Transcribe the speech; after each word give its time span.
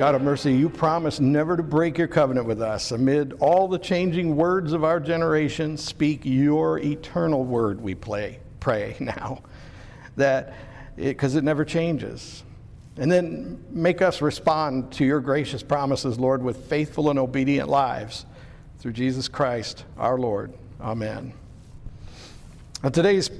God 0.00 0.14
of 0.14 0.22
mercy, 0.22 0.54
you 0.54 0.70
promise 0.70 1.20
never 1.20 1.58
to 1.58 1.62
break 1.62 1.98
your 1.98 2.08
covenant 2.08 2.46
with 2.46 2.62
us. 2.62 2.90
Amid 2.90 3.34
all 3.34 3.68
the 3.68 3.78
changing 3.78 4.34
words 4.34 4.72
of 4.72 4.82
our 4.82 4.98
generation, 4.98 5.76
speak 5.76 6.22
your 6.24 6.78
eternal 6.78 7.44
word, 7.44 7.82
we 7.82 7.94
play, 7.94 8.38
pray 8.60 8.96
now. 9.00 9.42
That 10.16 10.54
because 10.96 11.34
it, 11.34 11.40
it 11.40 11.44
never 11.44 11.66
changes. 11.66 12.44
And 12.96 13.12
then 13.12 13.62
make 13.68 14.00
us 14.00 14.22
respond 14.22 14.90
to 14.92 15.04
your 15.04 15.20
gracious 15.20 15.62
promises, 15.62 16.18
Lord, 16.18 16.42
with 16.42 16.64
faithful 16.64 17.10
and 17.10 17.18
obedient 17.18 17.68
lives 17.68 18.24
through 18.78 18.92
Jesus 18.92 19.28
Christ 19.28 19.84
our 19.98 20.16
Lord. 20.16 20.50
Amen. 20.80 21.34
Now, 22.82 22.88
today's 22.88 23.30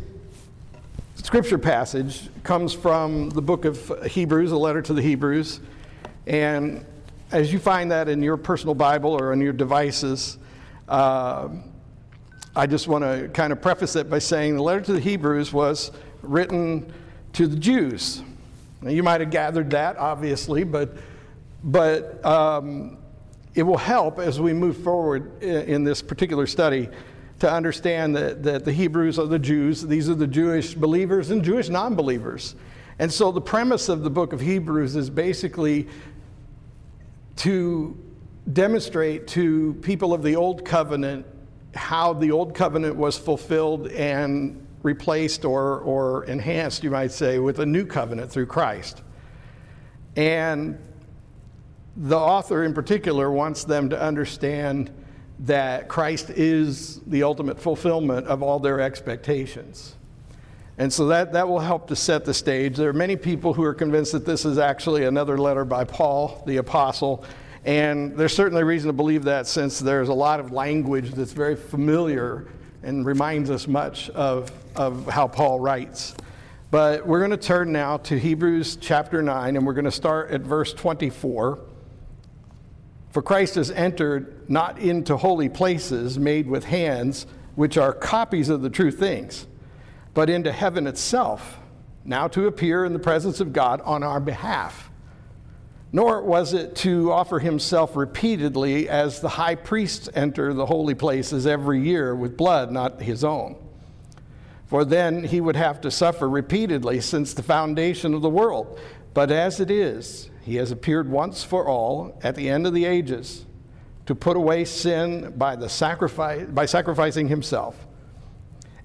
scripture 1.15 1.57
passage 1.57 2.29
comes 2.43 2.75
from 2.75 3.31
the 3.31 3.41
book 3.41 3.65
of 3.65 4.05
Hebrews, 4.05 4.53
a 4.53 4.59
letter 4.59 4.83
to 4.83 4.93
the 4.93 5.01
Hebrews. 5.01 5.61
And 6.31 6.87
as 7.33 7.53
you 7.53 7.59
find 7.59 7.91
that 7.91 8.09
in 8.09 8.23
your 8.23 8.37
personal 8.37 8.77
Bible 8.77 9.11
or 9.11 9.33
on 9.33 9.41
your 9.41 9.53
devices, 9.53 10.39
uh, 10.89 11.49
I 12.55 12.69
just 12.69 12.87
want 12.87 13.03
to 13.03 13.29
kind 13.35 13.53
of 13.53 13.61
preface 13.61 13.97
it 13.97 14.09
by 14.09 14.21
saying 14.21 14.55
the 14.55 14.63
letter 14.63 14.81
to 14.81 14.93
the 14.93 15.01
Hebrews 15.01 15.53
was 15.53 15.91
written 16.23 16.93
to 17.33 17.49
the 17.49 17.57
Jews. 17.57 18.23
Now, 18.81 18.91
you 18.91 19.03
might 19.03 19.21
have 19.21 19.31
gathered 19.31 19.71
that, 19.71 19.97
obviously, 19.97 20.63
but, 20.63 20.99
but 21.65 22.25
um, 22.25 22.99
it 23.57 23.65
will 23.65 23.77
help 23.77 24.21
as 24.21 24.41
we 24.41 24.53
move 24.53 24.77
forward 24.77 25.43
in, 25.43 25.63
in 25.63 25.85
this 25.85 26.01
particular 26.01 26.47
study 26.47 26.89
to 27.41 27.51
understand 27.51 28.15
that, 28.15 28.45
that 28.45 28.65
the 28.65 28.73
Hebrews 28.73 29.19
are 29.19 29.27
the 29.27 29.39
Jews. 29.41 29.83
These 29.83 30.09
are 30.09 30.15
the 30.15 30.29
Jewish 30.29 30.75
believers 30.75 31.31
and 31.31 31.43
Jewish 31.43 31.69
non 31.69 31.97
believers. 31.97 32.55
And 33.01 33.11
so 33.11 33.33
the 33.33 33.41
premise 33.41 33.89
of 33.89 34.03
the 34.03 34.11
book 34.11 34.35
of 34.35 34.41
Hebrews 34.41 34.95
is 34.95 35.09
basically 35.09 35.89
to 37.41 37.97
demonstrate 38.53 39.27
to 39.27 39.73
people 39.81 40.13
of 40.13 40.23
the 40.23 40.37
Old 40.37 40.63
Covenant 40.63 41.25
how 41.75 42.13
the 42.13 42.31
Old 42.31 42.55
Covenant 42.55 42.97
was 42.97 43.17
fulfilled 43.17 43.87
and 43.89 44.67
replaced 44.83 45.47
or, 45.47 45.79
or 45.79 46.25
enhanced, 46.25 46.85
you 46.85 46.91
might 46.91 47.13
say, 47.13 47.39
with 47.39 47.61
a 47.61 47.65
new 47.65 47.87
covenant 47.87 48.31
through 48.31 48.45
Christ. 48.45 49.03
And 50.17 50.79
the 51.97 52.19
author 52.19 52.63
in 52.65 52.75
particular 52.75 53.33
wants 53.33 53.65
them 53.65 53.89
to 53.89 53.99
understand 53.99 54.91
that 55.39 55.89
Christ 55.89 56.29
is 56.29 57.01
the 57.07 57.23
ultimate 57.23 57.59
fulfillment 57.59 58.27
of 58.27 58.43
all 58.43 58.59
their 58.59 58.83
expectations. 58.83 59.97
And 60.81 60.91
so 60.91 61.09
that, 61.09 61.35
that 61.35 61.47
will 61.47 61.59
help 61.59 61.89
to 61.89 61.95
set 61.95 62.25
the 62.25 62.33
stage. 62.33 62.79
There 62.79 62.89
are 62.89 62.95
many 62.95 63.15
people 63.15 63.53
who 63.53 63.63
are 63.65 63.75
convinced 63.75 64.13
that 64.13 64.25
this 64.25 64.47
is 64.47 64.57
actually 64.57 65.05
another 65.05 65.37
letter 65.37 65.67
by 65.67 65.85
Paul, 65.85 66.43
the 66.47 66.57
apostle. 66.57 67.23
And 67.67 68.17
there's 68.17 68.35
certainly 68.35 68.65
reason 68.65 68.87
to 68.87 68.95
believe 68.95 69.25
that 69.25 69.47
since 69.47 69.79
there's 69.79 70.09
a 70.09 70.15
lot 70.15 70.41
of 70.41 70.53
language 70.53 71.11
that's 71.11 71.35
very 71.35 71.55
familiar 71.55 72.47
and 72.83 73.05
reminds 73.05 73.51
us 73.51 73.69
much 73.69 74.09
of, 74.11 74.51
of 74.75 75.07
how 75.07 75.29
Paul 75.29 75.61
writes. 75.61 76.15
But 76.71 77.07
we're 77.07 77.19
going 77.19 77.33
to 77.33 77.37
turn 77.37 77.73
now 77.73 77.99
to 77.99 78.19
Hebrews 78.19 78.77
chapter 78.77 79.21
9, 79.21 79.57
and 79.57 79.67
we're 79.67 79.75
going 79.75 79.85
to 79.85 79.91
start 79.91 80.31
at 80.31 80.41
verse 80.41 80.73
24. 80.73 81.59
For 83.11 83.21
Christ 83.23 83.57
has 83.57 83.71
entered 83.71 84.49
not 84.49 84.79
into 84.79 85.19
holy 85.19 85.51
places 85.51 86.19
made 86.19 86.47
with 86.47 86.65
hands, 86.65 87.27
which 87.55 87.77
are 87.77 87.93
copies 87.93 88.49
of 88.49 88.63
the 88.63 88.71
true 88.71 88.91
things 88.91 89.47
but 90.15 90.31
into 90.31 90.53
heaven 90.53 90.87
itself, 90.87 91.59
now 92.05 92.29
to 92.29 92.47
appear 92.47 92.85
in 92.85 92.93
the 92.93 92.99
presence 92.99 93.41
of 93.41 93.53
God 93.53 93.81
on 93.83 94.03
our 94.03 94.21
behalf. 94.21 94.91
Nor 95.93 96.23
was 96.23 96.55
it 96.55 96.77
to 96.77 97.11
offer 97.11 97.41
himself 97.41 97.97
repeatedly 97.97 98.89
as 98.89 99.21
the 99.21 99.29
high 99.29 99.57
priests 99.57 100.09
enter 100.15 100.55
the 100.55 100.67
holy 100.67 100.95
places 100.95 101.47
every 101.47 101.83
year 101.83 102.15
with 102.15 102.37
blood 102.37 102.71
not 102.71 103.03
his 103.03 103.25
own. 103.25 103.57
For 104.67 104.85
then 104.85 105.25
he 105.25 105.41
would 105.41 105.57
have 105.57 105.81
to 105.81 105.91
suffer 105.91 106.29
repeatedly 106.29 107.01
since 107.01 107.35
the 107.35 107.43
foundation 107.43 108.15
of 108.15 108.23
the 108.23 108.31
world. 108.31 108.79
But 109.15 109.33
as 109.33 109.59
it 109.59 109.69
is, 109.69 110.31
he 110.43 110.57
has 110.57 110.71
appeared 110.71 111.11
once 111.11 111.43
for 111.43 111.67
all 111.67 112.17
at 112.23 112.37
the 112.37 112.49
end 112.49 112.69
of 112.69 112.73
the 112.73 112.85
ages 112.85 113.45
to 114.07 114.15
put 114.15 114.37
away 114.37 114.65
sin 114.65 115.35
by, 115.37 115.57
the 115.57 115.69
sacrifice, 115.69 116.47
by 116.49 116.67
sacrificing 116.67 117.27
himself. 117.27 117.87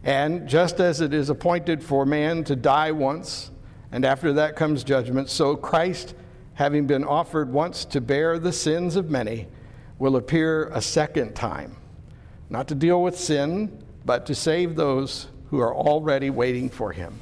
And 0.05 0.47
just 0.47 0.79
as 0.79 1.01
it 1.01 1.16
is 1.16 1.31
appointed 1.31 1.83
for 1.83 2.05
man 2.05 2.43
to 2.45 2.55
die 2.55 2.91
once, 2.91 3.49
and 3.91 4.05
after 4.05 4.31
that 4.33 4.55
comes 4.55 4.83
judgment, 4.83 5.29
so 5.29 5.55
Christ, 5.55 6.13
having 6.53 6.85
been 6.85 7.03
offered 7.03 7.51
once 7.51 7.85
to 7.85 7.99
bear 7.99 8.38
the 8.38 8.53
sins 8.53 8.95
of 8.95 9.09
many, 9.09 9.47
will 9.97 10.16
appear 10.16 10.69
a 10.69 10.81
second 10.81 11.35
time, 11.35 11.75
not 12.51 12.67
to 12.67 12.75
deal 12.75 13.01
with 13.01 13.17
sin, 13.17 13.83
but 14.05 14.27
to 14.27 14.35
save 14.35 14.75
those 14.75 15.27
who 15.49 15.59
are 15.59 15.73
already 15.73 16.29
waiting 16.29 16.69
for 16.69 16.91
him. 16.91 17.17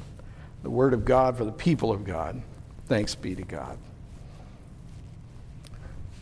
The 0.62 0.70
word 0.70 0.92
of 0.92 1.06
God 1.06 1.38
for 1.38 1.46
the 1.46 1.52
people 1.52 1.90
of 1.90 2.04
God. 2.04 2.42
Thanks 2.86 3.14
be 3.14 3.34
to 3.34 3.42
God. 3.42 3.78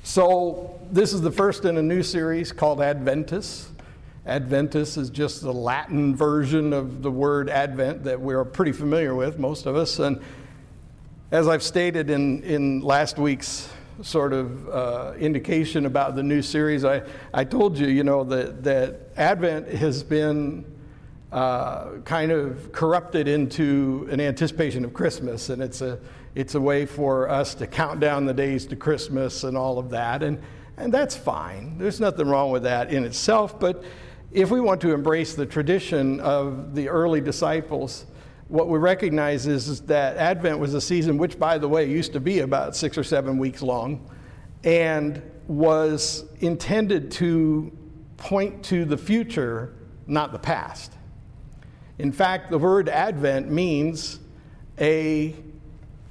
So, 0.04 0.80
this 0.90 1.12
is 1.12 1.20
the 1.22 1.30
first 1.30 1.64
in 1.64 1.76
a 1.76 1.82
new 1.82 2.02
series 2.02 2.52
called 2.52 2.80
Adventus. 2.80 3.70
Adventus 4.24 4.96
is 4.96 5.10
just 5.10 5.42
the 5.42 5.52
Latin 5.52 6.14
version 6.14 6.72
of 6.72 7.02
the 7.02 7.10
word 7.10 7.50
Advent 7.50 8.04
that 8.04 8.20
we're 8.20 8.44
pretty 8.44 8.72
familiar 8.72 9.14
with, 9.14 9.38
most 9.38 9.66
of 9.66 9.74
us. 9.74 9.98
And 9.98 10.20
as 11.32 11.48
I've 11.48 11.62
stated 11.62 12.08
in, 12.08 12.42
in 12.44 12.80
last 12.82 13.18
week's 13.18 13.68
sort 14.00 14.32
of 14.32 14.68
uh, 14.68 15.14
indication 15.18 15.86
about 15.86 16.14
the 16.14 16.22
new 16.22 16.40
series, 16.40 16.84
I, 16.84 17.02
I 17.34 17.42
told 17.42 17.76
you, 17.76 17.88
you 17.88 18.04
know, 18.04 18.22
that, 18.24 18.62
that 18.62 19.00
Advent 19.16 19.68
has 19.68 20.04
been 20.04 20.64
uh, 21.32 21.98
kind 22.04 22.30
of 22.30 22.70
corrupted 22.70 23.26
into 23.26 24.06
an 24.10 24.20
anticipation 24.20 24.84
of 24.84 24.92
Christmas. 24.92 25.48
And 25.48 25.60
it's 25.60 25.80
a, 25.80 25.98
it's 26.36 26.54
a 26.54 26.60
way 26.60 26.86
for 26.86 27.28
us 27.28 27.54
to 27.56 27.66
count 27.66 27.98
down 27.98 28.26
the 28.26 28.34
days 28.34 28.66
to 28.66 28.76
Christmas 28.76 29.42
and 29.42 29.56
all 29.56 29.78
of 29.78 29.90
that. 29.90 30.22
And, 30.22 30.40
and 30.76 30.94
that's 30.94 31.16
fine. 31.16 31.76
There's 31.78 31.98
nothing 31.98 32.28
wrong 32.28 32.52
with 32.52 32.62
that 32.62 32.92
in 32.92 33.04
itself. 33.04 33.58
But 33.58 33.82
if 34.32 34.50
we 34.50 34.60
want 34.60 34.80
to 34.80 34.92
embrace 34.92 35.34
the 35.34 35.46
tradition 35.46 36.20
of 36.20 36.74
the 36.74 36.88
early 36.88 37.20
disciples, 37.20 38.06
what 38.48 38.68
we 38.68 38.78
recognize 38.78 39.46
is, 39.46 39.68
is, 39.68 39.80
that 39.82 40.16
Advent 40.16 40.58
was 40.58 40.74
a 40.74 40.80
season, 40.80 41.18
which, 41.18 41.38
by 41.38 41.58
the 41.58 41.68
way, 41.68 41.88
used 41.88 42.12
to 42.14 42.20
be 42.20 42.40
about 42.40 42.74
six 42.74 42.96
or 42.96 43.04
seven 43.04 43.38
weeks 43.38 43.62
long, 43.62 44.10
and 44.64 45.22
was 45.48 46.24
intended 46.40 47.10
to 47.10 47.76
point 48.16 48.62
to 48.64 48.84
the 48.84 48.96
future, 48.96 49.74
not 50.06 50.32
the 50.32 50.38
past. 50.38 50.92
In 51.98 52.12
fact, 52.12 52.50
the 52.50 52.58
word 52.58 52.88
Advent 52.88 53.50
means 53.50 54.20
a 54.80 55.34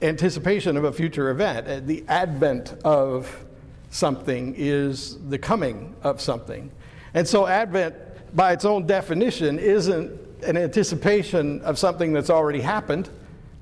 anticipation 0.01 0.77
of 0.77 0.83
a 0.83 0.91
future 0.91 1.29
event. 1.29 1.67
Uh, 1.67 1.79
the 1.79 2.03
advent 2.07 2.73
of 2.83 3.45
something 3.89 4.53
is 4.57 5.17
the 5.29 5.37
coming 5.37 5.95
of 6.01 6.19
something. 6.19 6.71
And 7.13 7.27
so 7.27 7.45
Advent 7.45 7.95
by 8.33 8.53
its 8.53 8.65
own 8.65 8.85
definition, 8.85 9.59
isn't 9.59 10.19
an 10.43 10.57
anticipation 10.57 11.61
of 11.61 11.77
something 11.77 12.13
that's 12.13 12.29
already 12.29 12.61
happened 12.61 13.09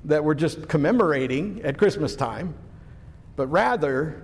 that 0.04 0.24
we're 0.24 0.34
just 0.34 0.68
commemorating 0.68 1.60
at 1.62 1.76
Christmas 1.76 2.16
time, 2.16 2.54
but 3.36 3.46
rather 3.48 4.22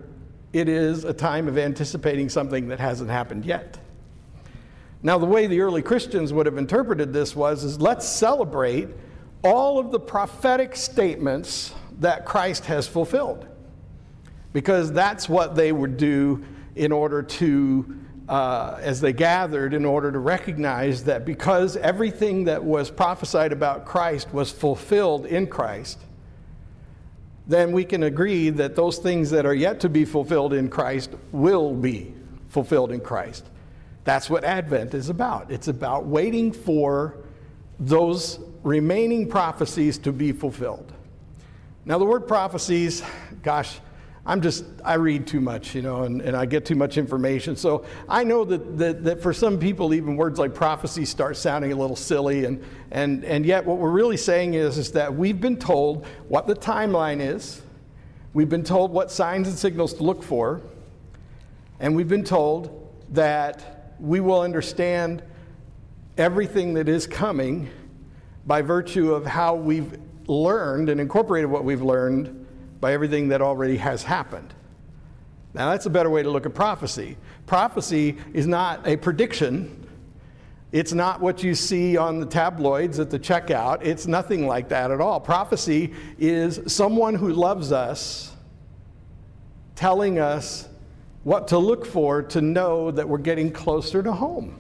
it 0.52 0.68
is 0.68 1.04
a 1.04 1.12
time 1.12 1.48
of 1.48 1.58
anticipating 1.58 2.28
something 2.28 2.68
that 2.68 2.80
hasn't 2.80 3.10
happened 3.10 3.44
yet. 3.44 3.78
Now, 5.02 5.18
the 5.18 5.26
way 5.26 5.46
the 5.46 5.60
early 5.60 5.82
Christians 5.82 6.32
would 6.32 6.46
have 6.46 6.56
interpreted 6.56 7.12
this 7.12 7.36
was 7.36 7.62
is 7.62 7.80
let's 7.80 8.08
celebrate 8.08 8.88
all 9.44 9.78
of 9.78 9.90
the 9.90 10.00
prophetic 10.00 10.74
statements 10.74 11.74
that 12.00 12.24
Christ 12.24 12.64
has 12.66 12.88
fulfilled. 12.88 13.46
Because 14.52 14.90
that's 14.90 15.28
what 15.28 15.54
they 15.54 15.70
would 15.70 15.98
do 15.98 16.42
in 16.74 16.90
order 16.90 17.22
to 17.22 17.98
uh, 18.28 18.78
as 18.80 19.00
they 19.00 19.12
gathered 19.12 19.72
in 19.72 19.84
order 19.84 20.10
to 20.10 20.18
recognize 20.18 21.04
that 21.04 21.24
because 21.24 21.76
everything 21.76 22.44
that 22.44 22.62
was 22.62 22.90
prophesied 22.90 23.52
about 23.52 23.84
Christ 23.84 24.32
was 24.32 24.50
fulfilled 24.50 25.26
in 25.26 25.46
Christ, 25.46 25.98
then 27.46 27.70
we 27.70 27.84
can 27.84 28.02
agree 28.02 28.50
that 28.50 28.74
those 28.74 28.98
things 28.98 29.30
that 29.30 29.46
are 29.46 29.54
yet 29.54 29.80
to 29.80 29.88
be 29.88 30.04
fulfilled 30.04 30.52
in 30.52 30.68
Christ 30.68 31.10
will 31.30 31.72
be 31.72 32.12
fulfilled 32.48 32.90
in 32.90 33.00
Christ. 33.00 33.44
That's 34.04 34.28
what 34.28 34.44
Advent 34.44 34.94
is 34.94 35.08
about. 35.08 35.50
It's 35.50 35.68
about 35.68 36.06
waiting 36.06 36.52
for 36.52 37.18
those 37.78 38.40
remaining 38.62 39.28
prophecies 39.28 39.98
to 39.98 40.12
be 40.12 40.32
fulfilled. 40.32 40.92
Now, 41.84 41.98
the 41.98 42.04
word 42.04 42.26
prophecies, 42.26 43.02
gosh, 43.42 43.78
I'm 44.26 44.40
just, 44.40 44.64
I 44.84 44.94
read 44.94 45.26
too 45.26 45.40
much, 45.40 45.74
you 45.74 45.82
know, 45.82 46.02
and, 46.02 46.20
and 46.20 46.36
I 46.36 46.46
get 46.46 46.64
too 46.66 46.74
much 46.74 46.98
information. 46.98 47.54
So 47.56 47.84
I 48.08 48.24
know 48.24 48.44
that, 48.44 48.76
that, 48.78 49.04
that 49.04 49.22
for 49.22 49.32
some 49.32 49.58
people, 49.58 49.94
even 49.94 50.16
words 50.16 50.38
like 50.38 50.52
prophecy 50.52 51.04
start 51.04 51.36
sounding 51.36 51.72
a 51.72 51.76
little 51.76 51.96
silly. 51.96 52.44
And, 52.44 52.62
and, 52.90 53.24
and 53.24 53.46
yet, 53.46 53.64
what 53.64 53.78
we're 53.78 53.90
really 53.90 54.16
saying 54.16 54.54
is, 54.54 54.78
is 54.78 54.92
that 54.92 55.14
we've 55.14 55.40
been 55.40 55.56
told 55.56 56.06
what 56.28 56.46
the 56.46 56.56
timeline 56.56 57.20
is, 57.20 57.62
We've 58.36 58.50
been 58.50 58.64
told 58.64 58.92
what 58.92 59.10
signs 59.10 59.48
and 59.48 59.56
signals 59.56 59.94
to 59.94 60.02
look 60.02 60.22
for, 60.22 60.60
and 61.80 61.96
we've 61.96 62.06
been 62.06 62.22
told 62.22 62.92
that 63.12 63.94
we 63.98 64.20
will 64.20 64.42
understand 64.42 65.22
everything 66.18 66.74
that 66.74 66.86
is 66.86 67.06
coming 67.06 67.70
by 68.46 68.60
virtue 68.60 69.14
of 69.14 69.24
how 69.24 69.54
we've 69.54 69.98
learned 70.26 70.90
and 70.90 71.00
incorporated 71.00 71.48
what 71.48 71.64
we've 71.64 71.80
learned 71.80 72.45
by 72.80 72.92
everything 72.92 73.28
that 73.28 73.40
already 73.42 73.76
has 73.76 74.02
happened. 74.02 74.54
Now, 75.54 75.70
that's 75.70 75.86
a 75.86 75.90
better 75.90 76.10
way 76.10 76.22
to 76.22 76.30
look 76.30 76.44
at 76.44 76.54
prophecy. 76.54 77.16
Prophecy 77.46 78.18
is 78.34 78.46
not 78.46 78.86
a 78.86 78.96
prediction, 78.96 79.86
it's 80.72 80.92
not 80.92 81.20
what 81.20 81.42
you 81.42 81.54
see 81.54 81.96
on 81.96 82.20
the 82.20 82.26
tabloids 82.26 82.98
at 82.98 83.08
the 83.08 83.18
checkout. 83.18 83.78
It's 83.82 84.06
nothing 84.06 84.46
like 84.46 84.68
that 84.68 84.90
at 84.90 85.00
all. 85.00 85.20
Prophecy 85.20 85.94
is 86.18 86.60
someone 86.66 87.14
who 87.14 87.32
loves 87.32 87.72
us 87.72 88.32
telling 89.76 90.18
us 90.18 90.68
what 91.22 91.48
to 91.48 91.58
look 91.58 91.86
for 91.86 92.22
to 92.22 92.40
know 92.40 92.90
that 92.90 93.08
we're 93.08 93.18
getting 93.18 93.50
closer 93.52 94.02
to 94.02 94.12
home. 94.12 94.58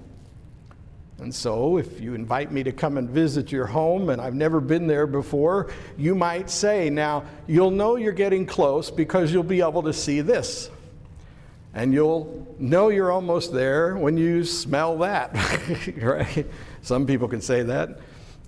And 1.18 1.34
so, 1.34 1.78
if 1.78 1.98
you 1.98 2.14
invite 2.14 2.52
me 2.52 2.62
to 2.62 2.72
come 2.72 2.98
and 2.98 3.08
visit 3.08 3.50
your 3.50 3.64
home 3.64 4.10
and 4.10 4.20
I've 4.20 4.34
never 4.34 4.60
been 4.60 4.86
there 4.86 5.06
before, 5.06 5.70
you 5.96 6.14
might 6.14 6.50
say, 6.50 6.90
Now, 6.90 7.24
you'll 7.46 7.70
know 7.70 7.96
you're 7.96 8.12
getting 8.12 8.44
close 8.44 8.90
because 8.90 9.32
you'll 9.32 9.42
be 9.42 9.62
able 9.62 9.82
to 9.84 9.94
see 9.94 10.20
this. 10.20 10.68
And 11.72 11.92
you'll 11.92 12.46
know 12.58 12.88
you're 12.88 13.12
almost 13.12 13.52
there 13.52 13.96
when 13.96 14.16
you 14.16 14.44
smell 14.44 14.98
that, 14.98 15.34
right? 16.02 16.46
Some 16.82 17.06
people 17.06 17.28
can 17.28 17.40
say 17.40 17.62
that. 17.62 17.98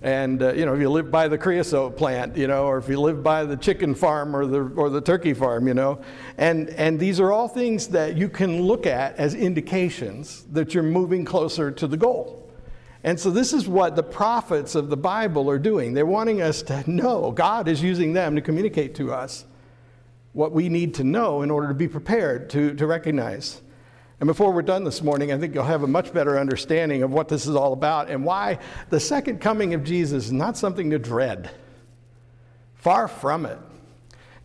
And, 0.01 0.41
uh, 0.41 0.53
you 0.53 0.65
know, 0.65 0.73
if 0.73 0.79
you 0.79 0.89
live 0.89 1.11
by 1.11 1.27
the 1.27 1.37
creosote 1.37 1.97
plant, 1.97 2.37
you 2.37 2.47
know, 2.47 2.65
or 2.65 2.77
if 2.77 2.87
you 2.87 2.99
live 2.99 3.21
by 3.21 3.43
the 3.43 3.57
chicken 3.57 3.93
farm 3.93 4.35
or 4.35 4.45
the, 4.45 4.61
or 4.61 4.89
the 4.89 5.01
turkey 5.01 5.33
farm, 5.33 5.67
you 5.67 5.73
know. 5.73 6.01
And, 6.37 6.69
and 6.69 6.99
these 6.99 7.19
are 7.19 7.31
all 7.31 7.47
things 7.47 7.89
that 7.89 8.15
you 8.15 8.29
can 8.29 8.61
look 8.61 8.87
at 8.87 9.15
as 9.17 9.35
indications 9.35 10.45
that 10.51 10.73
you're 10.73 10.83
moving 10.83 11.25
closer 11.25 11.69
to 11.71 11.87
the 11.87 11.97
goal. 11.97 12.38
And 13.03 13.19
so, 13.19 13.31
this 13.31 13.53
is 13.53 13.67
what 13.67 13.95
the 13.95 14.03
prophets 14.03 14.75
of 14.75 14.89
the 14.89 14.97
Bible 14.97 15.49
are 15.49 15.59
doing. 15.59 15.93
They're 15.93 16.05
wanting 16.05 16.41
us 16.41 16.61
to 16.63 16.89
know. 16.89 17.31
God 17.31 17.67
is 17.67 17.81
using 17.81 18.13
them 18.13 18.35
to 18.35 18.41
communicate 18.41 18.95
to 18.95 19.13
us 19.13 19.45
what 20.33 20.51
we 20.51 20.69
need 20.69 20.95
to 20.95 21.03
know 21.03 21.41
in 21.41 21.49
order 21.49 21.69
to 21.69 21.73
be 21.73 21.87
prepared 21.87 22.49
to, 22.51 22.73
to 22.75 22.85
recognize. 22.85 23.61
And 24.19 24.27
before 24.27 24.51
we're 24.51 24.61
done 24.63 24.83
this 24.83 25.01
morning, 25.01 25.31
I 25.31 25.37
think 25.37 25.55
you'll 25.55 25.63
have 25.63 25.83
a 25.83 25.87
much 25.87 26.13
better 26.13 26.37
understanding 26.37 27.03
of 27.03 27.11
what 27.11 27.29
this 27.29 27.47
is 27.47 27.55
all 27.55 27.71
about 27.71 28.09
and 28.09 28.25
why 28.25 28.59
the 28.89 28.99
second 28.99 29.39
coming 29.39 29.73
of 29.73 29.85
Jesus 29.85 30.25
is 30.25 30.31
not 30.31 30.57
something 30.57 30.89
to 30.89 30.99
dread. 30.99 31.49
Far 32.75 33.07
from 33.07 33.45
it. 33.45 33.57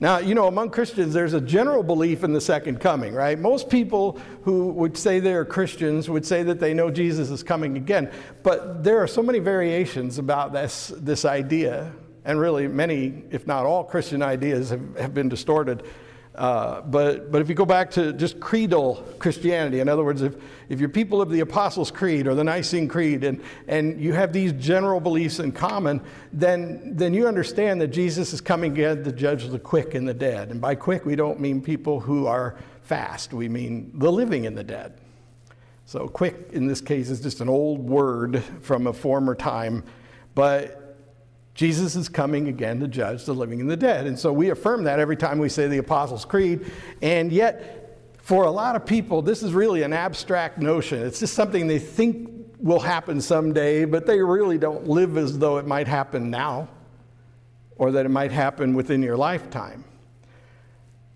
Now, 0.05 0.19
you 0.19 0.35
know, 0.35 0.49
among 0.49 0.69
Christians, 0.69 1.15
there's 1.15 1.33
a 1.33 1.41
general 1.41 1.83
belief 1.83 2.25
in 2.25 2.35
the 2.35 2.41
second 2.43 2.79
coming, 2.79 3.15
right? 3.15 3.39
Most 3.39 3.71
people 3.71 4.21
who 4.43 4.69
would 4.73 4.99
say 4.99 5.19
they're 5.19 5.47
Christians 5.47 6.11
would 6.11 6.27
say 6.27 6.43
that 6.43 6.61
they 6.61 6.75
know 6.75 6.91
Jesus 6.91 7.31
is 7.31 7.43
coming 7.43 7.79
again. 7.79 8.13
But 8.43 8.85
there 8.85 8.99
are 8.99 9.07
so 9.07 9.23
many 9.23 9.39
variations 9.39 10.19
about 10.19 10.53
this, 10.53 10.93
this 10.99 11.25
idea, 11.25 11.91
and 12.27 12.39
really 12.39 12.69
many, 12.69 13.25
if 13.31 13.47
not 13.47 13.65
all, 13.65 13.83
Christian 13.83 14.21
ideas 14.21 14.69
have, 14.69 14.99
have 14.99 15.15
been 15.15 15.31
distorted 15.31 15.85
uh, 16.35 16.81
but, 16.81 17.31
but 17.31 17.41
if 17.41 17.49
you 17.49 17.55
go 17.55 17.65
back 17.65 17.93
to 17.93 18.13
just 18.13 18.41
creedal 18.41 18.97
Christianity, 19.21 19.79
in 19.79 19.89
other 19.89 20.03
words, 20.03 20.21
if, 20.21 20.35
if 20.69 20.81
you're 20.81 20.89
people 20.89 21.23
of 21.23 21.31
the 21.31 21.41
Apostles' 21.41 21.93
Creed 21.93 22.27
or 22.27 22.35
the 22.35 22.43
Nicene 22.43 22.89
Creed 22.89 23.23
and, 23.23 23.41
and 23.69 24.01
you 24.01 24.13
have 24.13 24.33
these 24.33 24.53
general 24.53 24.99
beliefs 24.99 25.39
in 25.39 25.53
common, 25.53 26.01
then, 26.33 26.97
then 26.97 27.15
you 27.15 27.29
understand 27.29 27.81
that 27.83 27.89
Jesus 27.89 28.33
is 28.33 28.41
coming 28.41 28.73
again 28.73 29.05
to 29.05 29.13
judge 29.13 29.47
the 29.47 29.61
quick 29.61 29.95
and 29.95 30.09
the 30.09 30.15
dead. 30.15 30.51
And 30.51 30.61
by 30.61 30.75
quick, 30.75 31.05
we 31.07 31.15
don't 31.15 31.39
mean 31.39 31.61
people 31.61 32.01
who 32.01 32.27
are 32.27 32.57
fast, 32.83 33.33
we 33.33 33.49
mean 33.49 33.93
the 33.95 34.11
living 34.11 34.47
and 34.47 34.59
the 34.59 34.65
dead. 34.65 34.99
So, 35.87 36.09
quick 36.09 36.49
in 36.53 36.67
this 36.67 36.81
case 36.81 37.11
is 37.11 37.21
just 37.21 37.41
an 37.41 37.49
old 37.49 37.79
word 37.81 38.43
from 38.63 38.87
a 38.87 38.93
former 38.93 39.35
time, 39.35 39.85
but 40.35 40.84
Jesus 41.55 41.95
is 41.95 42.09
coming 42.09 42.49
again 42.49 42.81
to 42.81 42.89
judge 42.89 43.25
the 43.25 43.35
living 43.35 43.61
and 43.61 43.71
the 43.71 43.77
dead. 43.77 44.07
And 44.07 44.19
so 44.19 44.33
we 44.33 44.51
affirm 44.51 44.85
that 44.85 44.99
every 44.99 45.17
time 45.17 45.39
we 45.39 45.49
say 45.49 45.69
the 45.69 45.79
Apostles' 45.79 46.25
Creed. 46.25 46.71
And 47.01 47.31
yet, 47.31 47.99
for 48.19 48.45
a 48.45 48.51
lot 48.51 48.75
of 48.75 48.85
people, 48.85 49.23
this 49.23 49.43
is 49.43 49.53
really 49.53 49.83
an 49.83 49.93
abstract 49.93 50.59
notion. 50.59 51.07
It's 51.07 51.21
just 51.21 51.35
something 51.35 51.69
they 51.69 51.79
think 51.79 52.31
will 52.59 52.81
happen 52.81 53.21
someday, 53.21 53.85
but 53.85 54.07
they 54.07 54.21
really 54.21 54.59
don't 54.59 54.89
live 54.89 55.17
as 55.17 55.39
though 55.39 55.59
it 55.59 55.67
might 55.67 55.87
happen 55.87 56.31
now 56.31 56.69
or 57.77 57.93
that 57.93 58.07
it 58.07 58.11
might 58.11 58.33
happen 58.33 58.75
within 58.75 59.03
your 59.03 59.17
lifetime. 59.17 59.85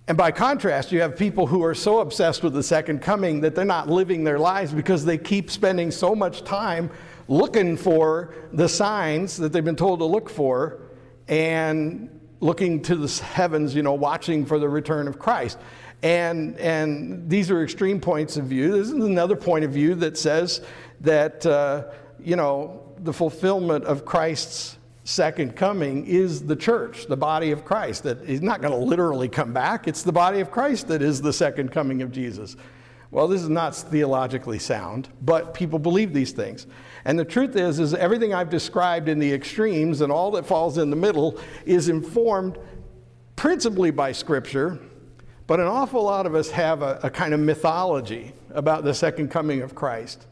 And 0.06 0.16
by 0.16 0.30
contrast, 0.30 0.92
you 0.92 1.00
have 1.00 1.16
people 1.16 1.46
who 1.46 1.62
are 1.62 1.74
so 1.74 2.00
obsessed 2.00 2.42
with 2.42 2.54
the 2.54 2.62
second 2.62 3.02
coming 3.02 3.40
that 3.42 3.54
they're 3.54 3.64
not 3.64 3.88
living 3.88 4.24
their 4.24 4.38
lives 4.38 4.72
because 4.72 5.04
they 5.04 5.18
keep 5.18 5.50
spending 5.50 5.90
so 5.90 6.14
much 6.14 6.44
time 6.44 6.90
looking 7.28 7.76
for 7.76 8.34
the 8.52 8.68
signs 8.68 9.36
that 9.36 9.52
they've 9.52 9.64
been 9.64 9.76
told 9.76 10.00
to 10.00 10.04
look 10.04 10.28
for 10.30 10.80
and 11.28 12.08
looking 12.40 12.80
to 12.82 12.96
the 12.96 13.22
heavens, 13.22 13.74
you 13.74 13.82
know, 13.82 13.92
watching 13.92 14.46
for 14.46 14.58
the 14.58 14.68
return 14.68 15.06
of 15.06 15.18
Christ. 15.18 15.58
And, 16.02 16.56
and 16.58 17.28
these 17.28 17.50
are 17.50 17.62
extreme 17.62 18.00
points 18.00 18.36
of 18.36 18.46
view. 18.46 18.72
This 18.72 18.88
is 18.88 18.92
another 18.92 19.36
point 19.36 19.64
of 19.64 19.72
view 19.72 19.94
that 19.96 20.16
says 20.16 20.62
that, 21.00 21.44
uh, 21.44 21.88
you 22.20 22.36
know, 22.36 22.82
the 22.98 23.12
fulfillment 23.12 23.84
of 23.84 24.04
Christ's 24.04 24.78
second 25.04 25.56
coming 25.56 26.06
is 26.06 26.46
the 26.46 26.56
church, 26.56 27.06
the 27.06 27.16
body 27.16 27.50
of 27.50 27.64
Christ. 27.64 28.04
That 28.04 28.26
he's 28.26 28.42
not 28.42 28.60
going 28.60 28.72
to 28.72 28.78
literally 28.78 29.28
come 29.28 29.52
back. 29.52 29.88
It's 29.88 30.02
the 30.02 30.12
body 30.12 30.40
of 30.40 30.50
Christ 30.50 30.88
that 30.88 31.02
is 31.02 31.20
the 31.20 31.32
second 31.32 31.72
coming 31.72 32.02
of 32.02 32.12
Jesus. 32.12 32.56
Well, 33.10 33.26
this 33.26 33.42
is 33.42 33.48
not 33.48 33.74
theologically 33.74 34.58
sound, 34.58 35.08
but 35.22 35.54
people 35.54 35.78
believe 35.78 36.12
these 36.12 36.32
things. 36.32 36.66
And 37.08 37.18
the 37.18 37.24
truth 37.24 37.56
is, 37.56 37.80
is 37.80 37.94
everything 37.94 38.34
I've 38.34 38.50
described 38.50 39.08
in 39.08 39.18
the 39.18 39.32
extremes 39.32 40.02
and 40.02 40.12
all 40.12 40.30
that 40.32 40.44
falls 40.44 40.76
in 40.76 40.90
the 40.90 40.96
middle 40.96 41.40
is 41.64 41.88
informed 41.88 42.58
principally 43.34 43.90
by 43.90 44.12
Scripture, 44.12 44.78
but 45.46 45.58
an 45.58 45.66
awful 45.66 46.02
lot 46.02 46.26
of 46.26 46.34
us 46.34 46.50
have 46.50 46.82
a, 46.82 47.00
a 47.02 47.08
kind 47.08 47.32
of 47.32 47.40
mythology 47.40 48.34
about 48.50 48.84
the 48.84 48.92
second 48.92 49.30
coming 49.30 49.62
of 49.62 49.74
Christ. 49.74 50.26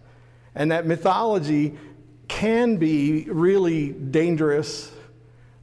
And 0.54 0.70
that 0.70 0.84
mythology 0.84 1.78
can 2.28 2.76
be 2.76 3.24
really 3.30 3.92
dangerous 3.92 4.92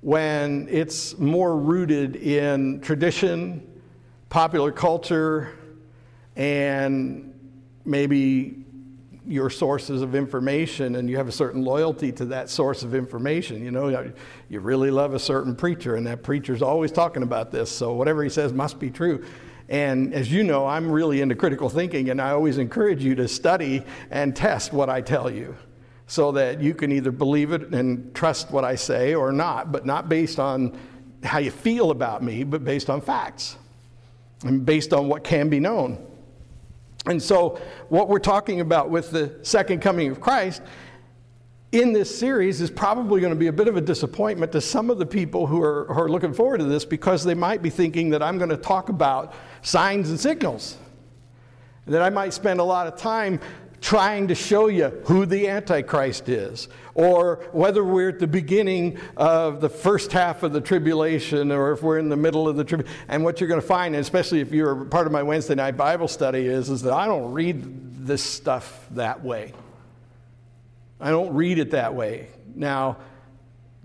when 0.01 0.67
it's 0.67 1.20
more 1.20 1.55
rooted 1.55 2.15
in 2.15 2.82
tradition, 2.82 3.62
popular 4.29 4.72
culture, 4.72 5.51
and 6.36 7.39
maybe 7.86 8.62
your 9.25 9.50
sources 9.50 10.01
of 10.01 10.15
information 10.15 10.96
and 10.96 11.10
you 11.10 11.18
have 11.18 11.27
a 11.27 11.32
certain 11.32 11.63
loyalty 11.63 12.12
to 12.12 12.25
that 12.25 12.50
source 12.50 12.84
of 12.84 12.94
information. 12.94 13.63
You 13.63 13.72
know, 13.72 14.12
you 14.50 14.60
really 14.60 14.92
love 14.92 15.13
a 15.13 15.20
certain 15.20 15.56
preacher, 15.56 15.96
and 15.96 16.06
that 16.08 16.24
preacher's 16.24 16.62
always 16.62 16.92
talking 16.92 17.24
about 17.24 17.51
this, 17.51 17.72
so 17.72 17.94
whatever 17.94 18.24
he 18.24 18.30
says 18.30 18.53
must 18.53 18.80
be 18.80 18.89
true. 18.89 19.24
And 19.70 20.13
as 20.13 20.32
you 20.32 20.44
know, 20.44 20.68
I'm 20.68 20.92
really 20.92 21.22
into 21.22 21.36
critical 21.36 21.70
thinking, 21.70 22.10
and 22.10 22.22
I 22.22 22.32
always 22.32 22.58
encourage 22.58 23.03
you 23.03 23.15
to 23.15 23.27
study 23.27 23.84
and 24.12 24.36
test 24.36 24.74
what 24.74 24.89
I 24.89 25.01
tell 25.01 25.30
you 25.30 25.56
so 26.06 26.34
that 26.34 26.62
you 26.62 26.74
can 26.74 26.92
either 26.92 27.12
believe 27.12 27.53
it 27.53 27.74
and 27.74 28.13
trust 28.13 28.51
what 28.51 28.65
I 28.65 28.75
say 28.75 29.15
or 29.15 29.32
not, 29.32 29.72
but 29.72 29.86
not 29.86 30.10
based 30.10 30.38
on 30.38 30.77
how 31.24 31.38
you 31.38 31.50
feel 31.50 31.92
about 31.92 32.22
me, 32.22 32.44
but 32.44 32.65
based 32.65 32.89
on 32.89 33.00
facts 33.00 33.56
and 34.44 34.65
based 34.65 34.92
on 34.92 35.08
what 35.08 35.24
can 35.24 35.48
be 35.48 35.62
known. 35.62 36.06
And 37.05 37.22
so, 37.22 37.60
what 37.89 38.07
we're 38.07 38.19
talking 38.19 38.62
about 38.62 38.89
with 38.89 39.12
the 39.12 39.38
second 39.41 39.81
coming 39.81 40.10
of 40.10 40.22
Christ 40.22 40.62
in 41.74 41.91
this 41.91 42.15
series 42.17 42.62
is 42.62 42.69
probably 42.69 43.19
going 43.19 43.33
to 43.33 43.39
be 43.39 43.48
a 43.48 43.53
bit 43.53 43.67
of 43.67 43.75
a 43.75 43.81
disappointment 43.81 44.51
to 44.51 44.62
some 44.62 44.91
of 44.91 45.00
the 45.00 45.05
people 45.05 45.48
who 45.48 45.62
are, 45.62 45.86
who 45.86 46.01
are 46.01 46.10
looking 46.10 46.31
forward 46.31 46.60
to 46.60 46.65
this 46.65 46.86
because 46.86 47.24
they 47.24 47.33
might 47.33 47.63
be 47.63 47.69
thinking 47.72 48.12
that 48.12 48.22
I'm 48.22 48.38
going 48.38 48.51
to 48.51 48.57
talk 48.57 48.89
about 48.89 49.33
signs 49.63 50.10
and 50.12 50.19
signals. 50.19 50.77
That 51.88 52.01
I 52.01 52.10
might 52.12 52.31
spend 52.31 52.60
a 52.60 52.63
lot 52.63 52.88
of 52.88 52.95
time 52.95 53.39
trying 53.83 54.29
to 54.29 54.33
show 54.33 54.67
you 54.67 54.87
who 55.03 55.25
the 55.25 55.49
Antichrist 55.49 56.29
is, 56.29 56.69
or 56.95 57.45
whether 57.51 57.83
we're 57.83 58.07
at 58.07 58.19
the 58.19 58.25
beginning 58.25 58.97
of 59.17 59.59
the 59.59 59.67
first 59.67 60.13
half 60.13 60.41
of 60.41 60.53
the 60.53 60.61
tribulation, 60.61 61.51
or 61.51 61.73
if 61.73 61.83
we're 61.83 61.99
in 61.99 62.07
the 62.07 62.15
middle 62.15 62.47
of 62.47 62.55
the 62.55 62.63
tribulation. 62.63 62.97
And 63.09 63.25
what 63.25 63.41
you're 63.41 63.49
going 63.49 63.59
to 63.59 63.67
find, 63.67 63.93
especially 63.97 64.39
if 64.39 64.53
you're 64.53 64.85
part 64.85 65.05
of 65.05 65.11
my 65.11 65.21
Wednesday 65.21 65.55
night 65.55 65.75
Bible 65.75 66.07
study, 66.07 66.47
is, 66.47 66.69
is 66.69 66.81
that 66.83 66.93
I 66.93 67.07
don't 67.07 67.33
read 67.33 68.07
this 68.07 68.23
stuff 68.23 68.87
that 68.91 69.21
way. 69.21 69.51
I 71.01 71.09
don't 71.09 71.33
read 71.33 71.59
it 71.59 71.71
that 71.71 71.93
way. 71.93 72.29
Now, 72.55 72.97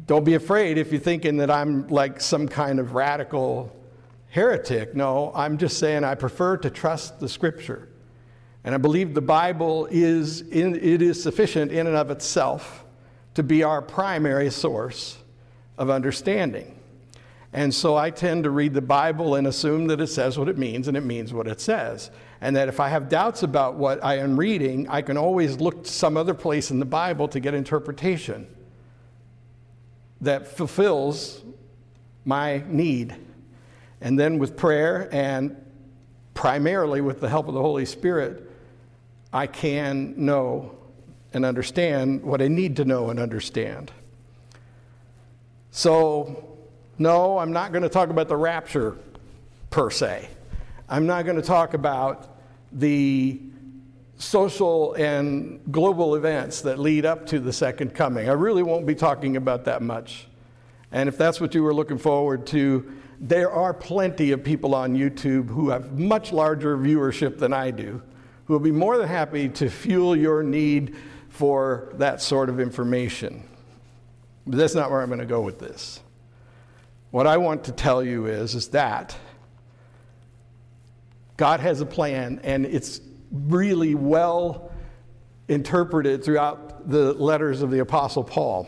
don't 0.06 0.24
be 0.24 0.34
afraid 0.34 0.78
if 0.78 0.92
you're 0.92 1.00
thinking 1.00 1.38
that 1.38 1.50
I'm 1.50 1.88
like 1.88 2.20
some 2.20 2.46
kind 2.46 2.78
of 2.78 2.94
radical 2.94 3.74
heretic. 4.28 4.94
No, 4.94 5.32
I'm 5.34 5.58
just 5.58 5.78
saying 5.80 6.04
I 6.04 6.14
prefer 6.14 6.56
to 6.58 6.70
trust 6.70 7.18
the 7.18 7.28
scripture. 7.28 7.87
And 8.64 8.74
I 8.74 8.78
believe 8.78 9.14
the 9.14 9.20
Bible 9.20 9.88
is, 9.90 10.42
in, 10.42 10.74
it 10.74 11.00
is 11.00 11.22
sufficient 11.22 11.72
in 11.72 11.86
and 11.86 11.96
of 11.96 12.10
itself 12.10 12.84
to 13.34 13.42
be 13.42 13.62
our 13.62 13.80
primary 13.80 14.50
source 14.50 15.18
of 15.78 15.90
understanding. 15.90 16.74
And 17.52 17.72
so 17.72 17.96
I 17.96 18.10
tend 18.10 18.44
to 18.44 18.50
read 18.50 18.74
the 18.74 18.82
Bible 18.82 19.36
and 19.36 19.46
assume 19.46 19.86
that 19.86 20.00
it 20.00 20.08
says 20.08 20.38
what 20.38 20.48
it 20.48 20.58
means 20.58 20.88
and 20.88 20.96
it 20.96 21.04
means 21.04 21.32
what 21.32 21.46
it 21.46 21.60
says. 21.60 22.10
And 22.40 22.54
that 22.56 22.68
if 22.68 22.78
I 22.78 22.88
have 22.88 23.08
doubts 23.08 23.42
about 23.42 23.76
what 23.76 24.04
I 24.04 24.18
am 24.18 24.38
reading, 24.38 24.88
I 24.88 25.02
can 25.02 25.16
always 25.16 25.60
look 25.60 25.84
to 25.84 25.90
some 25.90 26.16
other 26.16 26.34
place 26.34 26.70
in 26.70 26.78
the 26.78 26.84
Bible 26.84 27.26
to 27.28 27.40
get 27.40 27.54
interpretation 27.54 28.46
that 30.20 30.46
fulfills 30.46 31.42
my 32.24 32.62
need. 32.68 33.14
And 34.00 34.18
then 34.18 34.38
with 34.38 34.56
prayer 34.56 35.08
and 35.10 35.56
primarily 36.34 37.00
with 37.00 37.20
the 37.20 37.28
help 37.28 37.48
of 37.48 37.54
the 37.54 37.62
Holy 37.62 37.86
Spirit, 37.86 38.47
I 39.32 39.46
can 39.46 40.14
know 40.16 40.76
and 41.32 41.44
understand 41.44 42.22
what 42.22 42.40
I 42.40 42.48
need 42.48 42.76
to 42.76 42.84
know 42.84 43.10
and 43.10 43.20
understand. 43.20 43.92
So, 45.70 46.56
no, 46.98 47.38
I'm 47.38 47.52
not 47.52 47.72
going 47.72 47.82
to 47.82 47.88
talk 47.88 48.08
about 48.08 48.28
the 48.28 48.36
rapture 48.36 48.96
per 49.70 49.90
se. 49.90 50.28
I'm 50.88 51.06
not 51.06 51.24
going 51.24 51.36
to 51.36 51.42
talk 51.42 51.74
about 51.74 52.38
the 52.72 53.40
social 54.16 54.94
and 54.94 55.60
global 55.70 56.16
events 56.16 56.62
that 56.62 56.78
lead 56.78 57.06
up 57.06 57.26
to 57.26 57.38
the 57.38 57.52
second 57.52 57.94
coming. 57.94 58.28
I 58.28 58.32
really 58.32 58.62
won't 58.62 58.86
be 58.86 58.94
talking 58.94 59.36
about 59.36 59.64
that 59.66 59.82
much. 59.82 60.26
And 60.90 61.08
if 61.08 61.18
that's 61.18 61.40
what 61.40 61.54
you 61.54 61.62
were 61.62 61.74
looking 61.74 61.98
forward 61.98 62.46
to, 62.48 62.92
there 63.20 63.50
are 63.50 63.74
plenty 63.74 64.32
of 64.32 64.42
people 64.42 64.74
on 64.74 64.96
YouTube 64.96 65.48
who 65.48 65.70
have 65.70 65.98
much 65.98 66.32
larger 66.32 66.76
viewership 66.76 67.38
than 67.38 67.52
I 67.52 67.70
do, 67.70 68.02
who 68.48 68.54
will 68.54 68.60
be 68.60 68.72
more 68.72 68.96
than 68.96 69.06
happy 69.06 69.46
to 69.50 69.68
fuel 69.68 70.16
your 70.16 70.42
need 70.42 70.96
for 71.28 71.92
that 71.98 72.22
sort 72.22 72.48
of 72.48 72.58
information. 72.58 73.44
But 74.46 74.56
that's 74.56 74.74
not 74.74 74.90
where 74.90 75.02
I'm 75.02 75.08
going 75.08 75.20
to 75.20 75.26
go 75.26 75.42
with 75.42 75.58
this. 75.58 76.00
What 77.10 77.26
I 77.26 77.36
want 77.36 77.64
to 77.64 77.72
tell 77.72 78.02
you 78.02 78.24
is, 78.24 78.54
is 78.54 78.68
that 78.68 79.14
God 81.36 81.60
has 81.60 81.82
a 81.82 81.86
plan, 81.86 82.40
and 82.42 82.64
it's 82.64 83.02
really 83.30 83.94
well 83.94 84.72
interpreted 85.48 86.24
throughout 86.24 86.88
the 86.88 87.12
letters 87.12 87.60
of 87.60 87.70
the 87.70 87.80
Apostle 87.80 88.24
Paul. 88.24 88.66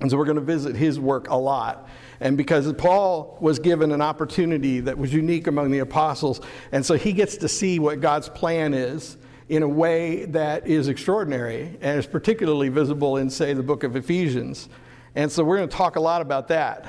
And 0.00 0.10
so 0.10 0.16
we're 0.16 0.24
going 0.24 0.36
to 0.36 0.42
visit 0.42 0.76
his 0.76 0.98
work 0.98 1.28
a 1.28 1.36
lot. 1.36 1.88
And 2.20 2.36
because 2.36 2.72
Paul 2.74 3.36
was 3.40 3.58
given 3.58 3.92
an 3.92 4.00
opportunity 4.00 4.80
that 4.80 4.96
was 4.96 5.12
unique 5.12 5.46
among 5.46 5.70
the 5.70 5.80
apostles, 5.80 6.40
and 6.72 6.84
so 6.84 6.94
he 6.94 7.12
gets 7.12 7.36
to 7.38 7.48
see 7.48 7.78
what 7.78 8.00
God's 8.00 8.28
plan 8.28 8.74
is 8.74 9.16
in 9.48 9.62
a 9.62 9.68
way 9.68 10.26
that 10.26 10.66
is 10.66 10.88
extraordinary 10.88 11.76
and 11.80 11.98
is 11.98 12.06
particularly 12.06 12.68
visible 12.68 13.16
in, 13.16 13.28
say, 13.28 13.52
the 13.52 13.62
book 13.62 13.82
of 13.84 13.96
Ephesians. 13.96 14.68
And 15.14 15.30
so 15.30 15.42
we're 15.44 15.56
going 15.56 15.68
to 15.68 15.76
talk 15.76 15.96
a 15.96 16.00
lot 16.00 16.22
about 16.22 16.48
that. 16.48 16.86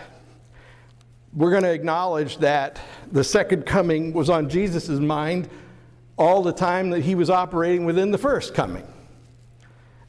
We're 1.34 1.52
going 1.52 1.64
to 1.64 1.72
acknowledge 1.72 2.38
that 2.38 2.80
the 3.12 3.24
second 3.24 3.66
coming 3.66 4.14
was 4.14 4.30
on 4.30 4.50
Jesus' 4.50 4.90
mind 4.90 5.50
all 6.18 6.44
the 6.44 6.52
time 6.52 6.92
that 6.92 7.02
he 7.02 7.16
was 7.16 7.30
operating 7.30 7.86
within 7.86 8.12
the 8.12 8.18
first 8.18 8.54
coming 8.54 8.86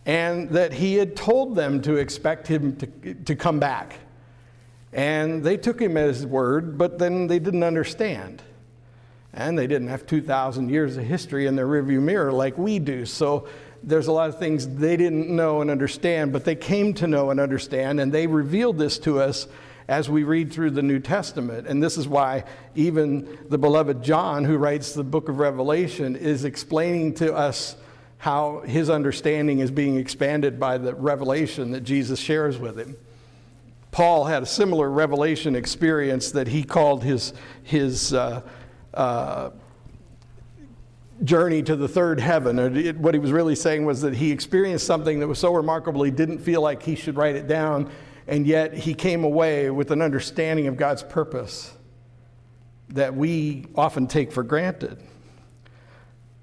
and 0.05 0.51
that 0.51 0.73
he 0.73 0.95
had 0.95 1.15
told 1.15 1.55
them 1.55 1.81
to 1.83 1.97
expect 1.97 2.47
him 2.47 2.77
to, 2.77 3.15
to 3.15 3.37
come 3.37 3.61
back. 3.61 3.95
And 4.93 5.43
they 5.43 5.57
took 5.57 5.81
him 5.81 5.97
at 5.97 6.09
his 6.09 6.27
word, 6.27 6.77
but 6.77 6.99
then 6.99 7.27
they 7.27 7.39
didn't 7.39 7.63
understand. 7.63 8.43
And 9.33 9.59
they 9.59 9.67
didn't 9.67 9.89
have 9.89 10.07
2,000 10.07 10.69
years 10.69 10.97
of 10.97 11.05
history 11.05 11.47
in 11.47 11.57
their 11.57 11.67
rearview 11.67 12.03
mirror 12.03 12.33
like 12.33 12.59
we 12.59 12.79
do. 12.79 13.07
So 13.07 13.49
there's 13.83 14.07
a 14.07 14.13
lot 14.13 14.29
of 14.29 14.39
things 14.39 14.69
they 14.69 14.97
didn't 14.97 15.29
know 15.29 15.61
and 15.61 15.71
understand, 15.71 16.33
but 16.33 16.45
they 16.45 16.55
came 16.55 16.95
to 16.95 17.07
know 17.07 17.31
and 17.31 17.41
understand, 17.41 18.01
and 18.01 18.13
they 18.13 18.27
revealed 18.27 18.79
this 18.79 18.99
to 19.01 19.21
us 19.21 19.47
as 19.89 20.09
we 20.09 20.23
read 20.23 20.53
through 20.53 20.71
the 20.71 20.83
New 20.83 21.01
Testament. 21.01 21.67
And 21.67 21.83
this 21.83 21.97
is 21.97 22.07
why 22.07 22.45
even 22.75 23.39
the 23.49 23.59
beloved 23.59 24.03
John, 24.03 24.45
who 24.45 24.57
writes 24.57 24.93
the 24.93 25.03
book 25.03 25.29
of 25.29 25.39
Revelation, 25.39 26.17
is 26.17 26.45
explaining 26.45 27.15
to 27.15 27.35
us 27.35 27.77
how 28.23 28.61
his 28.61 28.89
understanding 28.89 29.59
is 29.59 29.73
being 29.73 29.97
expanded 29.97 30.61
by 30.61 30.79
the 30.79 30.95
revelation 30.95 31.73
that 31.73 31.81
Jesus 31.81 32.21
shares 32.21 32.57
with 32.57 32.79
him. 32.79 32.97
Paul 33.91 34.27
had 34.27 34.45
a 34.45 34.47
similar 34.47 34.89
revelation 34.89 35.57
experience 35.57 36.31
that 36.31 36.47
he 36.47 36.63
called 36.63 37.03
his, 37.03 37.33
his 37.65 38.15
uh, 38.15 38.43
uh, 38.95 39.51
journey 41.25 41.65
to 41.65 41.75
the 41.75 41.89
third 41.89 42.21
heaven. 42.21 42.61
It, 42.61 42.97
what 42.97 43.13
he 43.13 43.19
was 43.19 43.33
really 43.33 43.57
saying 43.57 43.85
was 43.85 44.03
that 44.03 44.15
he 44.15 44.31
experienced 44.31 44.87
something 44.87 45.19
that 45.19 45.27
was 45.27 45.41
so 45.41 45.53
remarkable 45.53 46.05
he 46.05 46.13
didn't 46.13 46.39
feel 46.39 46.63
like 46.63 46.81
he 46.81 46.95
should 46.95 47.17
write 47.17 47.35
it 47.35 47.49
down, 47.49 47.91
and 48.29 48.47
yet 48.47 48.73
he 48.73 48.95
came 48.95 49.25
away 49.25 49.69
with 49.69 49.91
an 49.91 50.01
understanding 50.01 50.69
of 50.69 50.77
God's 50.77 51.03
purpose 51.03 51.73
that 52.91 53.17
we 53.17 53.67
often 53.75 54.07
take 54.07 54.31
for 54.31 54.45
granted. 54.45 55.03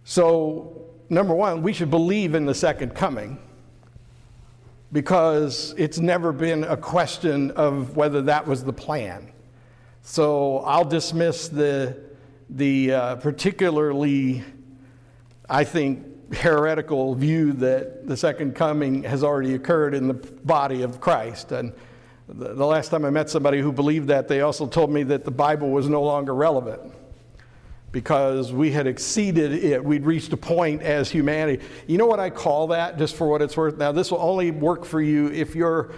So, 0.04 0.89
number 1.10 1.34
one, 1.34 1.62
we 1.62 1.74
should 1.74 1.90
believe 1.90 2.36
in 2.36 2.46
the 2.46 2.54
second 2.54 2.94
coming 2.94 3.40
because 4.92 5.74
it's 5.78 6.00
never 6.00 6.32
been 6.32 6.64
a 6.64 6.78
question 6.78 7.52
of 7.52 7.96
whether 7.96 8.22
that 8.24 8.46
was 8.48 8.64
the 8.64 8.74
plan. 8.74 9.32
So 10.02 10.60
I'll 10.60 10.86
dismiss 10.86 11.48
the, 11.48 12.00
the 12.50 12.94
uh, 12.94 13.16
particularly, 13.18 14.44
I 15.48 15.64
think, 15.64 16.34
heretical 16.34 17.16
view 17.16 17.54
that 17.54 18.08
the 18.08 18.16
second 18.18 18.56
coming 18.56 19.04
has 19.04 19.24
already 19.24 19.56
occurred 19.56 19.94
in 19.94 20.08
the 20.08 20.14
body 20.14 20.84
of 20.84 21.00
Christ. 21.00 21.52
And 21.52 21.74
the, 22.28 22.54
the 22.54 22.66
last 22.66 22.90
time 22.90 23.06
I 23.06 23.10
met 23.10 23.30
somebody 23.30 23.60
who 23.60 23.72
believed 23.72 24.08
that, 24.08 24.28
they 24.28 24.42
also 24.42 24.68
told 24.68 24.92
me 24.92 25.04
that 25.04 25.26
the 25.26 25.32
Bible 25.32 25.70
was 25.70 25.90
no 25.90 26.02
longer 26.02 26.34
relevant 26.34 26.94
because 27.92 28.54
we 28.54 28.72
had 28.72 28.88
exceeded 28.88 29.52
it. 29.52 29.84
We'd 29.84 30.06
reached 30.06 30.32
a 30.34 30.38
point 30.38 30.82
as 30.82 31.10
humanity. 31.10 31.64
You 31.88 31.98
know 31.98 32.06
what 32.06 32.20
I 32.20 32.30
call 32.30 32.68
that, 32.68 32.98
just 32.98 33.16
for 33.16 33.28
what 33.28 33.42
it's 33.42 33.58
worth? 33.58 33.78
Now, 33.78 33.92
this 33.92 34.12
will 34.12 34.22
only 34.22 34.52
work 34.52 34.86
for 34.86 35.02
you 35.02 35.28
if 35.28 35.56
you're 35.56 35.92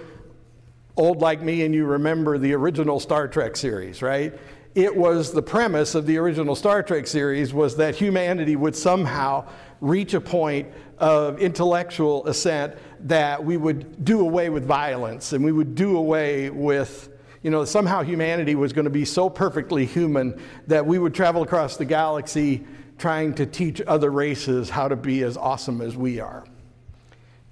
old 0.98 1.22
like 1.22 1.42
me 1.42 1.64
and 1.64 1.74
you 1.74 1.86
remember 1.86 2.38
the 2.38 2.54
original 2.54 3.00
Star 3.00 3.28
Trek 3.28 3.56
series, 3.56 4.02
right? 4.02 4.34
It 4.76 4.96
was 4.96 5.34
the 5.34 5.42
premise 5.42 5.96
of 5.96 6.06
the 6.06 6.18
original 6.18 6.56
Star 6.56 6.82
Trek 6.82 7.08
series 7.08 7.54
was 7.54 7.76
that 7.78 7.96
humanity 7.96 8.56
would 8.56 8.76
somehow 8.76 9.48
reach 9.82 10.14
a 10.14 10.22
point 10.22 10.70
of 10.98 11.40
intellectual 11.40 12.26
ascent 12.28 12.76
that 13.02 13.44
we 13.44 13.58
would 13.58 14.06
do 14.06 14.22
away 14.22 14.50
with 14.50 14.64
violence 14.66 15.34
and 15.34 15.44
we 15.44 15.52
would 15.52 15.76
do 15.76 15.98
away 15.98 16.50
with 16.50 17.10
you 17.42 17.50
know, 17.50 17.66
somehow 17.66 18.04
humanity 18.04 18.56
was 18.56 18.74
going 18.74 18.86
to 18.86 18.92
be 18.92 19.06
so 19.06 19.30
perfectly 19.30 19.86
human 19.86 20.40
that 20.68 20.86
we 20.86 21.00
would 21.00 21.14
travel 21.14 21.42
across 21.42 21.78
the 21.78 21.86
galaxy 21.86 22.64
trying 22.98 23.34
to 23.34 23.46
teach 23.46 23.82
other 23.88 24.12
races 24.12 24.70
how 24.70 24.88
to 24.88 24.96
be 24.96 25.24
as 25.24 25.36
awesome 25.38 25.82
as 25.82 25.98
we 25.98 26.20
are. 26.20 26.46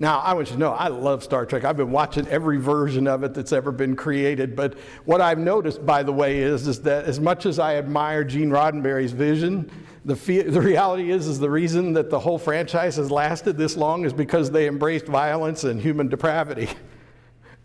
Now, 0.01 0.19
I 0.19 0.33
want 0.33 0.47
you 0.47 0.53
to 0.53 0.59
know, 0.59 0.71
I 0.71 0.87
love 0.87 1.23
Star 1.23 1.45
Trek. 1.45 1.65
I've 1.65 1.75
been 1.75 1.91
watching 1.91 2.25
every 2.27 2.57
version 2.57 3.05
of 3.05 3.23
it 3.23 3.33
that's 3.33 3.51
ever 3.51 3.71
been 3.71 3.97
created. 3.97 4.55
But 4.55 4.77
what 5.03 5.19
I've 5.19 5.39
noticed, 5.39 5.85
by 5.85 6.03
the 6.03 6.13
way, 6.13 6.39
is, 6.39 6.67
is 6.67 6.81
that 6.83 7.03
as 7.03 7.19
much 7.19 7.45
as 7.45 7.59
I 7.59 7.75
admire 7.75 8.23
Gene 8.23 8.49
Roddenberry's 8.49 9.11
vision, 9.11 9.69
the, 10.05 10.13
the 10.47 10.61
reality 10.61 11.11
is, 11.11 11.27
is 11.27 11.39
the 11.39 11.49
reason 11.49 11.93
that 11.93 12.09
the 12.09 12.19
whole 12.19 12.37
franchise 12.37 12.95
has 12.95 13.11
lasted 13.11 13.57
this 13.57 13.75
long 13.75 14.05
is 14.05 14.13
because 14.13 14.51
they 14.51 14.67
embraced 14.67 15.07
violence 15.07 15.65
and 15.65 15.81
human 15.81 16.07
depravity. 16.07 16.69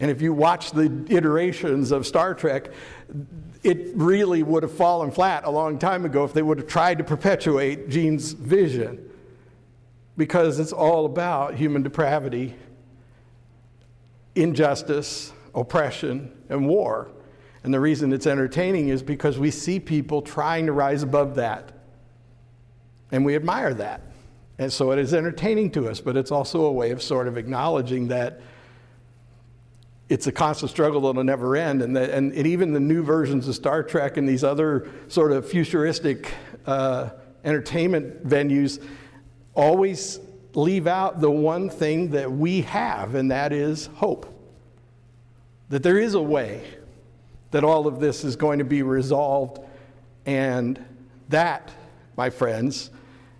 And 0.00 0.10
if 0.10 0.20
you 0.20 0.32
watch 0.32 0.72
the 0.72 1.06
iterations 1.08 1.92
of 1.92 2.06
Star 2.06 2.34
Trek, 2.34 2.70
it 3.62 3.92
really 3.94 4.42
would 4.42 4.62
have 4.62 4.72
fallen 4.72 5.10
flat 5.10 5.44
a 5.44 5.50
long 5.50 5.78
time 5.78 6.04
ago 6.04 6.24
if 6.24 6.32
they 6.32 6.42
would 6.42 6.58
have 6.58 6.66
tried 6.66 6.98
to 6.98 7.04
perpetuate 7.04 7.88
Gene's 7.88 8.32
vision. 8.32 9.10
Because 10.16 10.58
it's 10.58 10.72
all 10.72 11.06
about 11.06 11.54
human 11.54 11.82
depravity, 11.82 12.54
injustice, 14.34 15.32
oppression, 15.54 16.32
and 16.48 16.68
war. 16.68 17.10
And 17.62 17.72
the 17.72 17.80
reason 17.80 18.12
it's 18.12 18.26
entertaining 18.26 18.88
is 18.88 19.02
because 19.02 19.38
we 19.38 19.50
see 19.50 19.80
people 19.80 20.22
trying 20.22 20.66
to 20.66 20.72
rise 20.72 21.02
above 21.02 21.36
that. 21.36 21.72
And 23.10 23.24
we 23.24 23.34
admire 23.34 23.72
that. 23.74 24.02
And 24.58 24.72
so 24.72 24.92
it 24.92 24.98
is 24.98 25.14
entertaining 25.14 25.70
to 25.72 25.88
us, 25.88 26.00
but 26.00 26.16
it's 26.16 26.30
also 26.30 26.64
a 26.66 26.72
way 26.72 26.90
of 26.90 27.02
sort 27.02 27.26
of 27.26 27.36
acknowledging 27.36 28.08
that 28.08 28.40
it's 30.08 30.26
a 30.26 30.32
constant 30.32 30.70
struggle 30.70 31.00
that'll 31.02 31.24
never 31.24 31.56
end. 31.56 31.82
And, 31.82 31.96
the, 31.96 32.14
and, 32.14 32.32
and, 32.32 32.46
even 32.46 32.72
the 32.72 32.80
new 32.80 33.02
versions 33.02 33.48
of 33.48 33.54
Star 33.54 33.82
Trek 33.82 34.16
and 34.16 34.28
these 34.28 34.44
other 34.44 34.88
sort 35.08 35.32
of 35.32 35.48
futuristic 35.48 36.32
uh, 36.66 37.10
entertainment 37.44 38.26
venues 38.26 38.84
always 39.54 40.20
leave 40.54 40.86
out 40.86 41.20
the 41.20 41.30
one 41.30 41.70
thing 41.70 42.10
that 42.10 42.30
we 42.30 42.62
have, 42.62 43.14
and 43.14 43.30
that 43.30 43.52
is 43.52 43.86
hope. 43.94 44.26
That 45.70 45.82
there 45.82 45.98
is 45.98 46.14
a 46.14 46.22
way 46.22 46.64
that 47.50 47.64
all 47.64 47.86
of 47.86 48.00
this 48.00 48.24
is 48.24 48.36
going 48.36 48.58
to 48.58 48.64
be 48.64 48.82
resolved, 48.82 49.60
and 50.26 50.84
that, 51.28 51.72
my 52.16 52.30
friends, 52.30 52.90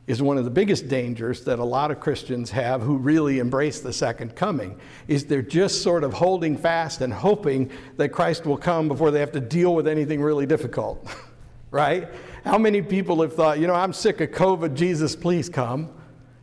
is 0.07 0.21
one 0.21 0.37
of 0.37 0.45
the 0.45 0.51
biggest 0.51 0.89
dangers 0.89 1.45
that 1.45 1.59
a 1.59 1.65
lot 1.65 1.91
of 1.91 1.99
Christians 1.99 2.51
have 2.51 2.83
who 2.83 2.99
really 2.99 3.39
embrace 3.39 3.81
the 3.81 3.93
second 3.93 4.37
coming 4.37 4.79
is 5.09 5.25
they're 5.25 5.41
just 5.41 5.83
sort 5.83 6.05
of 6.05 6.13
holding 6.13 6.57
fast 6.57 7.01
and 7.01 7.13
hoping 7.13 7.71
that 7.97 8.11
Christ 8.11 8.45
will 8.45 8.59
come 8.59 8.87
before 8.89 9.11
they 9.11 9.21
have 9.21 9.33
to 9.33 9.41
deal 9.41 9.75
with 9.75 9.89
anything 9.89 10.21
really 10.21 10.45
difficult. 10.47 11.09
right? 11.71 12.09
How 12.45 12.57
many 12.57 12.83
people 12.83 13.21
have 13.23 13.35
thought, 13.35 13.59
you 13.59 13.67
know, 13.67 13.75
I'm 13.75 13.93
sick 13.93 14.21
of 14.21 14.31
COVID, 14.31 14.75
Jesus, 14.75 15.17
please 15.17 15.49
come? 15.49 15.91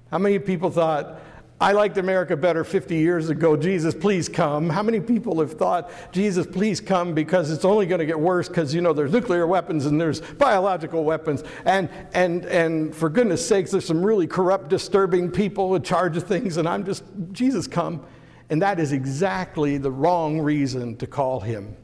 How 0.10 0.18
many 0.18 0.40
people 0.40 0.70
thought, 0.70 1.22
I 1.62 1.74
liked 1.74 2.00
America 2.00 2.36
better 2.36 2.64
50 2.64 2.96
years 2.96 3.30
ago. 3.30 3.56
Jesus, 3.56 3.94
please 3.94 4.28
come. 4.28 4.68
How 4.68 4.82
many 4.82 5.00
people 5.00 5.40
have 5.42 5.54
thought, 5.54 5.92
Jesus, 6.12 6.48
please 6.48 6.82
come 6.82 7.14
because 7.14 7.52
it's 7.52 7.64
only 7.64 7.86
going 7.86 8.00
to 8.00 8.06
get 8.08 8.20
worse 8.20 8.48
because, 8.48 8.74
you 8.74 8.82
know, 8.82 8.94
there's 8.94 9.12
nuclear 9.12 9.46
weapons 9.46 9.86
and 9.86 10.02
there's 10.02 10.22
biological 10.22 11.04
weapons. 11.04 11.44
And, 11.64 11.88
and, 12.16 12.46
and 12.46 12.96
for 12.96 13.10
goodness 13.10 13.48
sakes, 13.48 13.70
there's 13.70 13.86
some 13.86 14.04
really 14.04 14.26
corrupt, 14.26 14.70
disturbing 14.70 15.30
people 15.30 15.76
in 15.76 15.84
charge 15.84 16.18
of 16.18 16.24
things. 16.24 16.58
And 16.58 16.68
I'm 16.68 16.84
just, 16.84 17.04
Jesus, 17.32 17.68
come. 17.68 18.04
And 18.50 18.60
that 18.64 18.80
is 18.80 18.92
exactly 18.92 19.78
the 19.78 19.92
wrong 19.92 20.42
reason 20.42 20.98
to 20.98 21.06
call 21.06 21.42
him 21.42 21.78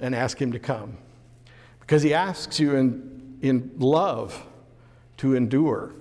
and 0.00 0.14
ask 0.14 0.38
him 0.38 0.52
to 0.52 0.58
come. 0.58 0.98
Because 1.80 2.02
he 2.02 2.12
asks 2.12 2.60
you 2.60 2.76
in, 2.76 3.38
in 3.40 3.70
love 3.78 4.46
to 5.16 5.34
endure 5.34 5.94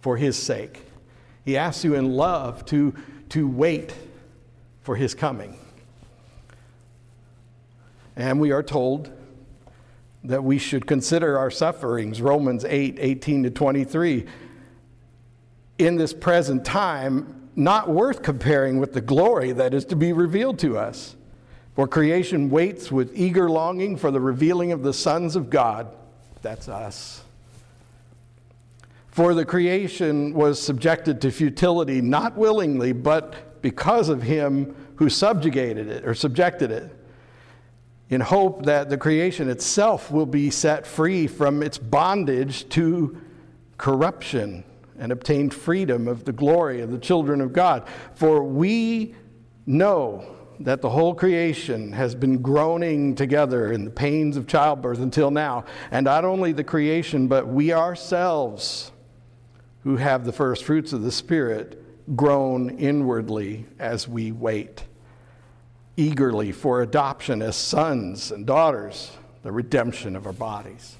for 0.00 0.16
his 0.16 0.36
sake. 0.36 0.81
He 1.44 1.56
asks 1.56 1.84
you 1.84 1.94
in 1.94 2.12
love 2.12 2.64
to, 2.66 2.94
to 3.30 3.46
wait 3.48 3.94
for 4.82 4.96
his 4.96 5.14
coming. 5.14 5.58
And 8.16 8.40
we 8.40 8.52
are 8.52 8.62
told 8.62 9.10
that 10.24 10.44
we 10.44 10.58
should 10.58 10.86
consider 10.86 11.38
our 11.38 11.50
sufferings, 11.50 12.20
Romans 12.20 12.64
8 12.64 12.98
18 13.00 13.44
to 13.44 13.50
23, 13.50 14.26
in 15.78 15.96
this 15.96 16.12
present 16.12 16.64
time, 16.64 17.50
not 17.56 17.88
worth 17.88 18.22
comparing 18.22 18.78
with 18.78 18.92
the 18.92 19.00
glory 19.00 19.52
that 19.52 19.74
is 19.74 19.84
to 19.86 19.96
be 19.96 20.12
revealed 20.12 20.58
to 20.60 20.78
us. 20.78 21.16
For 21.74 21.88
creation 21.88 22.50
waits 22.50 22.92
with 22.92 23.12
eager 23.14 23.48
longing 23.48 23.96
for 23.96 24.10
the 24.10 24.20
revealing 24.20 24.72
of 24.72 24.82
the 24.82 24.92
sons 24.92 25.36
of 25.36 25.48
God. 25.48 25.88
That's 26.42 26.68
us. 26.68 27.21
For 29.12 29.34
the 29.34 29.44
creation 29.44 30.32
was 30.32 30.60
subjected 30.60 31.20
to 31.20 31.30
futility, 31.30 32.00
not 32.00 32.34
willingly, 32.36 32.92
but 32.92 33.60
because 33.60 34.08
of 34.08 34.22
him 34.22 34.74
who 34.96 35.10
subjugated 35.10 35.88
it 35.88 36.06
or 36.06 36.14
subjected 36.14 36.70
it, 36.70 36.96
in 38.08 38.22
hope 38.22 38.64
that 38.64 38.88
the 38.88 38.96
creation 38.96 39.50
itself 39.50 40.10
will 40.10 40.26
be 40.26 40.50
set 40.50 40.86
free 40.86 41.26
from 41.26 41.62
its 41.62 41.76
bondage 41.76 42.66
to 42.70 43.20
corruption 43.76 44.64
and 44.98 45.12
obtain 45.12 45.50
freedom 45.50 46.08
of 46.08 46.24
the 46.24 46.32
glory 46.32 46.80
of 46.80 46.90
the 46.90 46.98
children 46.98 47.40
of 47.42 47.52
God. 47.52 47.86
For 48.14 48.42
we 48.42 49.14
know 49.66 50.24
that 50.60 50.80
the 50.80 50.90
whole 50.90 51.14
creation 51.14 51.92
has 51.92 52.14
been 52.14 52.40
groaning 52.40 53.14
together 53.14 53.72
in 53.72 53.84
the 53.84 53.90
pains 53.90 54.36
of 54.36 54.46
childbirth 54.46 55.00
until 55.00 55.30
now. 55.30 55.64
And 55.90 56.04
not 56.04 56.24
only 56.24 56.52
the 56.52 56.64
creation, 56.64 57.26
but 57.26 57.48
we 57.48 57.72
ourselves 57.72 58.91
who 59.84 59.96
have 59.96 60.24
the 60.24 60.32
first 60.32 60.64
fruits 60.64 60.92
of 60.92 61.02
the 61.02 61.12
Spirit 61.12 61.78
groan 62.16 62.70
inwardly 62.78 63.64
as 63.78 64.08
we 64.08 64.32
wait 64.32 64.84
eagerly 65.96 66.52
for 66.52 66.82
adoption 66.82 67.42
as 67.42 67.56
sons 67.56 68.32
and 68.32 68.46
daughters, 68.46 69.12
the 69.42 69.52
redemption 69.52 70.16
of 70.16 70.26
our 70.26 70.32
bodies. 70.32 70.96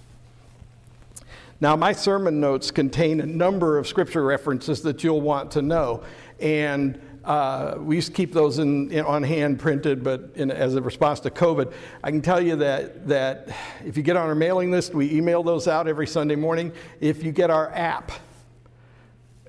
Now, 1.61 1.77
my 1.77 1.93
sermon 1.93 2.41
notes 2.41 2.71
contain 2.71 3.21
a 3.21 3.27
number 3.27 3.79
of 3.79 3.87
scripture 3.87 4.25
references 4.25 4.83
that 4.83 5.05
you'll 5.05 5.21
want 5.21 5.53
to 5.53 5.63
know. 5.63 6.03
And 6.41 7.01
uh, 7.25 7.77
we 7.79 7.95
used 7.95 8.09
to 8.09 8.15
keep 8.15 8.33
those 8.33 8.59
in, 8.59 8.91
in 8.91 9.05
on 9.05 9.23
hand 9.23 9.61
printed, 9.61 10.03
but 10.03 10.31
in, 10.35 10.51
as 10.51 10.75
a 10.75 10.83
response 10.83 11.21
to 11.21 11.31
COVID, 11.31 11.73
I 12.03 12.11
can 12.11 12.21
tell 12.21 12.41
you 12.41 12.57
that, 12.57 13.07
that 13.07 13.49
if 13.85 13.97
you 13.97 14.03
get 14.03 14.17
on 14.17 14.29
our 14.29 14.35
mailing 14.35 14.73
list, 14.73 14.93
we 14.93 15.13
email 15.13 15.45
those 15.45 15.69
out 15.69 15.87
every 15.87 16.09
Sunday 16.09 16.35
morning. 16.35 16.73
If 17.01 17.23
you 17.23 17.31
get 17.31 17.49
our 17.49 17.71
app, 17.71 18.11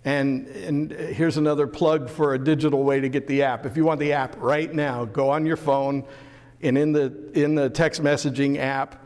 and, 0.05 0.47
and 0.47 0.91
here's 0.91 1.37
another 1.37 1.65
plug 1.65 2.09
for 2.09 2.33
a 2.33 2.39
digital 2.39 2.83
way 2.83 2.99
to 2.99 3.09
get 3.09 3.27
the 3.27 3.43
app. 3.43 3.65
If 3.65 3.77
you 3.77 3.85
want 3.85 3.99
the 3.99 4.13
app 4.13 4.35
right 4.37 4.73
now, 4.73 5.05
go 5.05 5.29
on 5.29 5.45
your 5.45 5.57
phone 5.57 6.03
and 6.61 6.77
in 6.77 6.91
the, 6.91 7.13
in 7.33 7.55
the 7.55 7.69
text 7.69 8.01
messaging 8.01 8.57
app, 8.57 9.05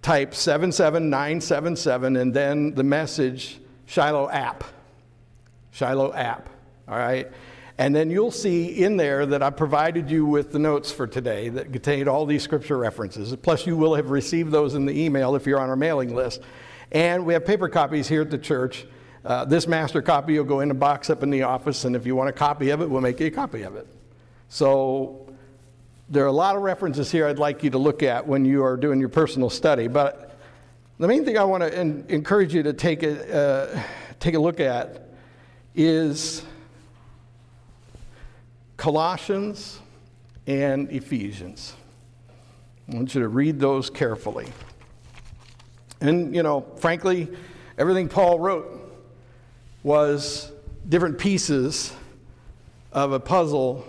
type 0.00 0.34
77977 0.34 2.16
and 2.16 2.34
then 2.34 2.74
the 2.74 2.82
message 2.82 3.60
Shiloh 3.86 4.30
app. 4.30 4.64
Shiloh 5.70 6.14
app. 6.14 6.48
All 6.88 6.96
right? 6.96 7.30
And 7.78 7.94
then 7.94 8.10
you'll 8.10 8.30
see 8.30 8.84
in 8.84 8.96
there 8.96 9.26
that 9.26 9.42
I 9.42 9.50
provided 9.50 10.10
you 10.10 10.24
with 10.24 10.52
the 10.52 10.58
notes 10.58 10.90
for 10.92 11.06
today 11.06 11.48
that 11.50 11.72
contained 11.72 12.08
all 12.08 12.26
these 12.26 12.42
scripture 12.42 12.78
references. 12.78 13.34
Plus, 13.36 13.66
you 13.66 13.76
will 13.76 13.94
have 13.94 14.10
received 14.10 14.50
those 14.50 14.74
in 14.74 14.86
the 14.86 14.98
email 14.98 15.34
if 15.34 15.46
you're 15.46 15.60
on 15.60 15.68
our 15.68 15.76
mailing 15.76 16.14
list. 16.14 16.40
And 16.90 17.24
we 17.24 17.32
have 17.34 17.44
paper 17.44 17.68
copies 17.68 18.08
here 18.08 18.22
at 18.22 18.30
the 18.30 18.38
church. 18.38 18.86
Uh, 19.24 19.44
this 19.44 19.68
master 19.68 20.02
copy 20.02 20.36
will 20.36 20.44
go 20.44 20.60
in 20.60 20.70
a 20.70 20.74
box 20.74 21.08
up 21.08 21.22
in 21.22 21.30
the 21.30 21.42
office, 21.42 21.84
and 21.84 21.94
if 21.94 22.04
you 22.06 22.16
want 22.16 22.28
a 22.28 22.32
copy 22.32 22.70
of 22.70 22.80
it, 22.80 22.90
we'll 22.90 23.00
make 23.00 23.20
you 23.20 23.26
a 23.26 23.30
copy 23.30 23.62
of 23.62 23.76
it. 23.76 23.86
So 24.48 25.32
there 26.08 26.24
are 26.24 26.28
a 26.28 26.32
lot 26.32 26.56
of 26.56 26.62
references 26.62 27.10
here 27.10 27.26
I'd 27.26 27.38
like 27.38 27.62
you 27.62 27.70
to 27.70 27.78
look 27.78 28.02
at 28.02 28.26
when 28.26 28.44
you 28.44 28.64
are 28.64 28.76
doing 28.76 28.98
your 28.98 29.08
personal 29.08 29.48
study. 29.48 29.86
But 29.86 30.36
the 30.98 31.06
main 31.06 31.24
thing 31.24 31.38
I 31.38 31.44
want 31.44 31.62
to 31.62 31.76
en- 31.76 32.04
encourage 32.08 32.52
you 32.52 32.62
to 32.64 32.72
take 32.72 33.02
a, 33.02 33.34
uh, 33.34 33.82
take 34.18 34.34
a 34.34 34.38
look 34.40 34.60
at 34.60 35.08
is 35.74 36.42
Colossians 38.76 39.78
and 40.48 40.90
Ephesians. 40.90 41.74
I 42.90 42.96
want 42.96 43.14
you 43.14 43.20
to 43.22 43.28
read 43.28 43.60
those 43.60 43.88
carefully. 43.88 44.48
And, 46.00 46.34
you 46.34 46.42
know, 46.42 46.66
frankly, 46.76 47.28
everything 47.78 48.08
Paul 48.08 48.40
wrote 48.40 48.81
was 49.82 50.52
different 50.88 51.18
pieces 51.18 51.92
of 52.92 53.12
a 53.12 53.20
puzzle 53.20 53.84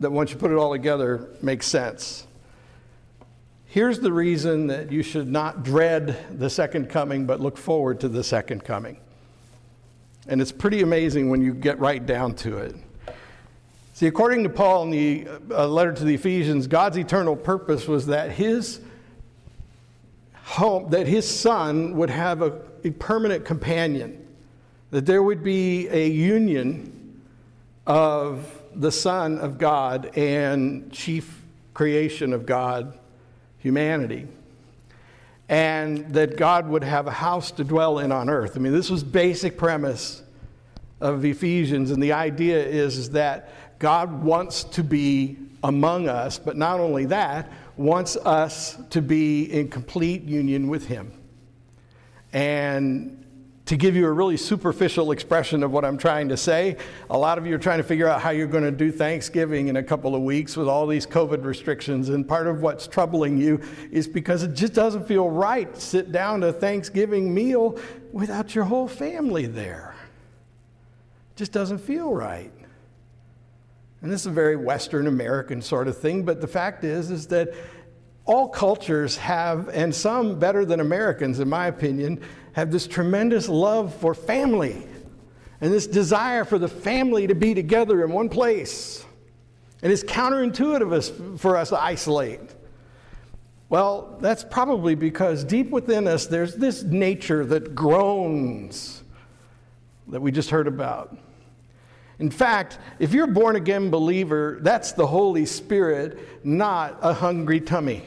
that 0.00 0.10
once 0.10 0.30
you 0.30 0.36
put 0.36 0.50
it 0.50 0.56
all 0.56 0.72
together 0.72 1.28
makes 1.40 1.66
sense. 1.66 2.26
Here's 3.66 3.98
the 3.98 4.12
reason 4.12 4.68
that 4.68 4.92
you 4.92 5.02
should 5.02 5.28
not 5.28 5.62
dread 5.62 6.38
the 6.38 6.50
second 6.50 6.88
coming, 6.88 7.26
but 7.26 7.40
look 7.40 7.56
forward 7.56 8.00
to 8.00 8.08
the 8.08 8.22
second 8.22 8.64
coming. 8.64 8.98
And 10.26 10.40
it's 10.40 10.52
pretty 10.52 10.82
amazing 10.82 11.28
when 11.28 11.42
you 11.42 11.52
get 11.52 11.78
right 11.78 12.04
down 12.04 12.34
to 12.36 12.58
it. 12.58 12.76
See, 13.94 14.06
according 14.06 14.42
to 14.44 14.48
Paul 14.48 14.84
in 14.84 14.90
the 14.90 15.28
uh, 15.50 15.66
letter 15.68 15.92
to 15.92 16.04
the 16.04 16.14
Ephesians, 16.14 16.66
God's 16.66 16.98
eternal 16.98 17.36
purpose 17.36 17.86
was 17.86 18.06
that 18.06 18.30
his 18.30 18.80
home, 20.42 20.90
that 20.90 21.06
his 21.06 21.28
son 21.28 21.96
would 21.96 22.10
have 22.10 22.42
a, 22.42 22.60
a 22.84 22.90
permanent 22.90 23.44
companion 23.44 24.23
that 24.94 25.06
there 25.06 25.24
would 25.24 25.42
be 25.42 25.88
a 25.88 26.08
union 26.08 27.20
of 27.84 28.48
the 28.76 28.92
Son 28.92 29.40
of 29.40 29.58
God 29.58 30.16
and 30.16 30.92
chief 30.92 31.42
creation 31.74 32.32
of 32.32 32.46
God, 32.46 32.96
humanity. 33.58 34.28
And 35.48 36.14
that 36.14 36.36
God 36.36 36.68
would 36.68 36.84
have 36.84 37.08
a 37.08 37.10
house 37.10 37.50
to 37.50 37.64
dwell 37.64 37.98
in 37.98 38.12
on 38.12 38.30
earth. 38.30 38.52
I 38.54 38.60
mean, 38.60 38.72
this 38.72 38.88
was 38.88 39.02
basic 39.02 39.58
premise 39.58 40.22
of 41.00 41.24
Ephesians, 41.24 41.90
and 41.90 42.00
the 42.00 42.12
idea 42.12 42.64
is, 42.64 42.96
is 42.96 43.10
that 43.10 43.50
God 43.80 44.22
wants 44.22 44.62
to 44.62 44.84
be 44.84 45.36
among 45.64 46.08
us, 46.08 46.38
but 46.38 46.56
not 46.56 46.78
only 46.78 47.06
that, 47.06 47.50
wants 47.76 48.14
us 48.14 48.78
to 48.90 49.02
be 49.02 49.42
in 49.52 49.66
complete 49.66 50.22
union 50.22 50.68
with 50.68 50.86
Him. 50.86 51.10
And 52.32 53.23
to 53.66 53.76
give 53.78 53.96
you 53.96 54.06
a 54.06 54.12
really 54.12 54.36
superficial 54.36 55.10
expression 55.10 55.62
of 55.62 55.72
what 55.72 55.84
I'm 55.86 55.96
trying 55.96 56.28
to 56.28 56.36
say, 56.36 56.76
a 57.08 57.16
lot 57.16 57.38
of 57.38 57.46
you 57.46 57.54
are 57.54 57.58
trying 57.58 57.78
to 57.78 57.84
figure 57.84 58.06
out 58.06 58.20
how 58.20 58.30
you're 58.30 58.46
going 58.46 58.64
to 58.64 58.70
do 58.70 58.92
Thanksgiving 58.92 59.68
in 59.68 59.76
a 59.76 59.82
couple 59.82 60.14
of 60.14 60.20
weeks 60.22 60.54
with 60.56 60.68
all 60.68 60.86
these 60.86 61.06
COVID 61.06 61.44
restrictions. 61.44 62.10
And 62.10 62.28
part 62.28 62.46
of 62.46 62.60
what's 62.60 62.86
troubling 62.86 63.38
you 63.38 63.60
is 63.90 64.06
because 64.06 64.42
it 64.42 64.52
just 64.52 64.74
doesn't 64.74 65.08
feel 65.08 65.30
right 65.30 65.74
to 65.74 65.80
sit 65.80 66.12
down 66.12 66.42
to 66.42 66.48
a 66.48 66.52
Thanksgiving 66.52 67.32
meal 67.32 67.78
without 68.12 68.54
your 68.54 68.64
whole 68.64 68.86
family 68.86 69.46
there. 69.46 69.94
It 71.34 71.38
just 71.38 71.52
doesn't 71.52 71.78
feel 71.78 72.12
right. 72.12 72.52
And 74.02 74.12
this 74.12 74.20
is 74.20 74.26
a 74.26 74.30
very 74.30 74.56
Western 74.56 75.06
American 75.06 75.62
sort 75.62 75.88
of 75.88 75.96
thing, 75.96 76.24
but 76.24 76.42
the 76.42 76.46
fact 76.46 76.84
is, 76.84 77.10
is 77.10 77.28
that 77.28 77.54
all 78.26 78.48
cultures 78.48 79.16
have, 79.16 79.68
and 79.68 79.94
some 79.94 80.38
better 80.38 80.64
than 80.64 80.80
Americans, 80.80 81.40
in 81.40 81.48
my 81.48 81.66
opinion, 81.66 82.20
have 82.52 82.70
this 82.70 82.86
tremendous 82.86 83.48
love 83.48 83.94
for 83.96 84.14
family 84.14 84.86
and 85.60 85.72
this 85.72 85.86
desire 85.86 86.44
for 86.44 86.58
the 86.58 86.68
family 86.68 87.26
to 87.26 87.34
be 87.34 87.54
together 87.54 88.04
in 88.04 88.12
one 88.12 88.28
place. 88.28 89.04
And 89.82 89.92
it's 89.92 90.02
counterintuitive 90.02 91.38
for 91.38 91.56
us 91.56 91.68
to 91.68 91.82
isolate. 91.82 92.40
Well, 93.68 94.16
that's 94.20 94.44
probably 94.44 94.94
because 94.94 95.44
deep 95.44 95.70
within 95.70 96.06
us 96.06 96.26
there's 96.26 96.54
this 96.54 96.82
nature 96.82 97.44
that 97.46 97.74
groans 97.74 99.02
that 100.08 100.20
we 100.20 100.30
just 100.30 100.50
heard 100.50 100.66
about. 100.66 101.16
In 102.18 102.30
fact, 102.30 102.78
if 102.98 103.12
you're 103.12 103.24
a 103.24 103.32
born 103.32 103.56
again 103.56 103.90
believer, 103.90 104.58
that's 104.60 104.92
the 104.92 105.06
Holy 105.06 105.46
Spirit, 105.46 106.44
not 106.44 106.98
a 107.02 107.12
hungry 107.12 107.60
tummy. 107.60 108.02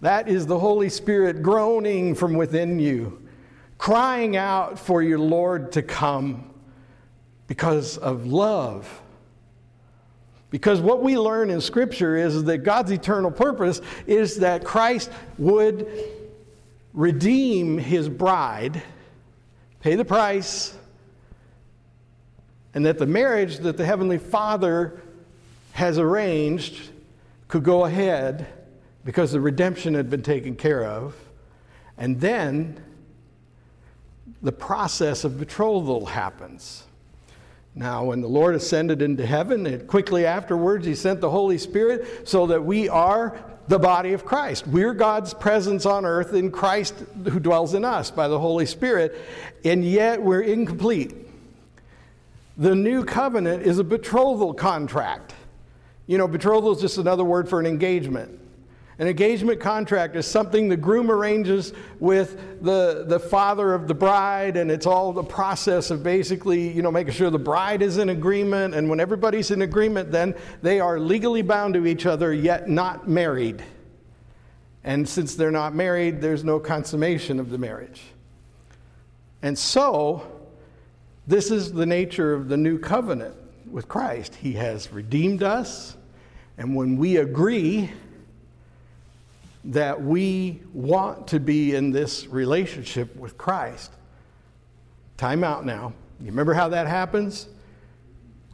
That 0.00 0.28
is 0.28 0.46
the 0.46 0.58
Holy 0.58 0.88
Spirit 0.88 1.42
groaning 1.42 2.14
from 2.14 2.34
within 2.34 2.78
you, 2.78 3.20
crying 3.78 4.36
out 4.36 4.78
for 4.78 5.02
your 5.02 5.18
Lord 5.18 5.72
to 5.72 5.82
come 5.82 6.50
because 7.46 7.98
of 7.98 8.26
love. 8.26 9.02
Because 10.50 10.80
what 10.80 11.02
we 11.02 11.18
learn 11.18 11.50
in 11.50 11.60
Scripture 11.60 12.16
is 12.16 12.44
that 12.44 12.58
God's 12.58 12.90
eternal 12.90 13.30
purpose 13.30 13.80
is 14.06 14.36
that 14.38 14.64
Christ 14.64 15.10
would 15.38 15.88
redeem 16.92 17.78
his 17.78 18.08
bride, 18.08 18.82
pay 19.80 19.94
the 19.94 20.04
price, 20.04 20.76
and 22.74 22.86
that 22.86 22.98
the 22.98 23.06
marriage 23.06 23.58
that 23.58 23.76
the 23.76 23.84
Heavenly 23.84 24.18
Father 24.18 25.00
has 25.72 25.98
arranged 25.98 26.90
could 27.48 27.64
go 27.64 27.84
ahead 27.84 28.46
because 29.04 29.32
the 29.32 29.40
redemption 29.40 29.94
had 29.94 30.10
been 30.10 30.22
taken 30.22 30.54
care 30.54 30.84
of. 30.84 31.14
And 31.98 32.20
then 32.20 32.82
the 34.42 34.52
process 34.52 35.24
of 35.24 35.38
betrothal 35.38 36.06
happens. 36.06 36.84
Now, 37.74 38.04
when 38.04 38.20
the 38.20 38.28
Lord 38.28 38.54
ascended 38.54 39.00
into 39.00 39.24
heaven, 39.24 39.66
and 39.66 39.86
quickly 39.86 40.26
afterwards, 40.26 40.86
He 40.86 40.94
sent 40.94 41.20
the 41.20 41.30
Holy 41.30 41.58
Spirit 41.58 42.28
so 42.28 42.46
that 42.48 42.64
we 42.64 42.88
are 42.88 43.38
the 43.68 43.78
body 43.78 44.12
of 44.12 44.24
Christ. 44.24 44.66
We're 44.66 44.94
God's 44.94 45.32
presence 45.32 45.86
on 45.86 46.04
earth 46.04 46.34
in 46.34 46.50
Christ 46.50 46.94
who 47.28 47.38
dwells 47.38 47.74
in 47.74 47.84
us 47.84 48.10
by 48.10 48.26
the 48.26 48.38
Holy 48.38 48.66
Spirit, 48.66 49.16
and 49.64 49.84
yet 49.84 50.20
we're 50.20 50.40
incomplete. 50.40 51.14
The 52.60 52.74
new 52.74 53.04
covenant 53.06 53.62
is 53.62 53.78
a 53.78 53.84
betrothal 53.84 54.52
contract. 54.52 55.34
You 56.06 56.18
know, 56.18 56.28
betrothal 56.28 56.72
is 56.72 56.80
just 56.80 56.98
another 56.98 57.24
word 57.24 57.48
for 57.48 57.58
an 57.58 57.64
engagement. 57.64 58.38
An 58.98 59.08
engagement 59.08 59.60
contract 59.60 60.14
is 60.14 60.26
something 60.26 60.68
the 60.68 60.76
groom 60.76 61.10
arranges 61.10 61.72
with 62.00 62.62
the, 62.62 63.06
the 63.08 63.18
father 63.18 63.72
of 63.72 63.88
the 63.88 63.94
bride, 63.94 64.58
and 64.58 64.70
it's 64.70 64.84
all 64.84 65.10
the 65.10 65.24
process 65.24 65.90
of 65.90 66.02
basically, 66.02 66.70
you 66.70 66.82
know, 66.82 66.92
making 66.92 67.14
sure 67.14 67.30
the 67.30 67.38
bride 67.38 67.80
is 67.80 67.96
in 67.96 68.10
agreement. 68.10 68.74
And 68.74 68.90
when 68.90 69.00
everybody's 69.00 69.50
in 69.50 69.62
agreement, 69.62 70.12
then 70.12 70.34
they 70.60 70.80
are 70.80 71.00
legally 71.00 71.40
bound 71.40 71.72
to 71.74 71.86
each 71.86 72.04
other, 72.04 72.34
yet 72.34 72.68
not 72.68 73.08
married. 73.08 73.64
And 74.84 75.08
since 75.08 75.34
they're 75.34 75.50
not 75.50 75.74
married, 75.74 76.20
there's 76.20 76.44
no 76.44 76.60
consummation 76.60 77.40
of 77.40 77.48
the 77.48 77.56
marriage. 77.56 78.02
And 79.40 79.58
so, 79.58 80.39
this 81.30 81.52
is 81.52 81.72
the 81.72 81.86
nature 81.86 82.34
of 82.34 82.48
the 82.48 82.56
new 82.56 82.76
covenant 82.76 83.36
with 83.70 83.86
Christ. 83.86 84.34
He 84.34 84.54
has 84.54 84.92
redeemed 84.92 85.44
us, 85.44 85.96
and 86.58 86.74
when 86.74 86.96
we 86.96 87.18
agree 87.18 87.90
that 89.64 90.02
we 90.02 90.60
want 90.72 91.28
to 91.28 91.38
be 91.38 91.76
in 91.76 91.92
this 91.92 92.26
relationship 92.26 93.14
with 93.14 93.38
Christ, 93.38 93.92
time 95.16 95.44
out 95.44 95.64
now. 95.64 95.92
You 96.18 96.26
remember 96.26 96.52
how 96.52 96.68
that 96.70 96.88
happens? 96.88 97.48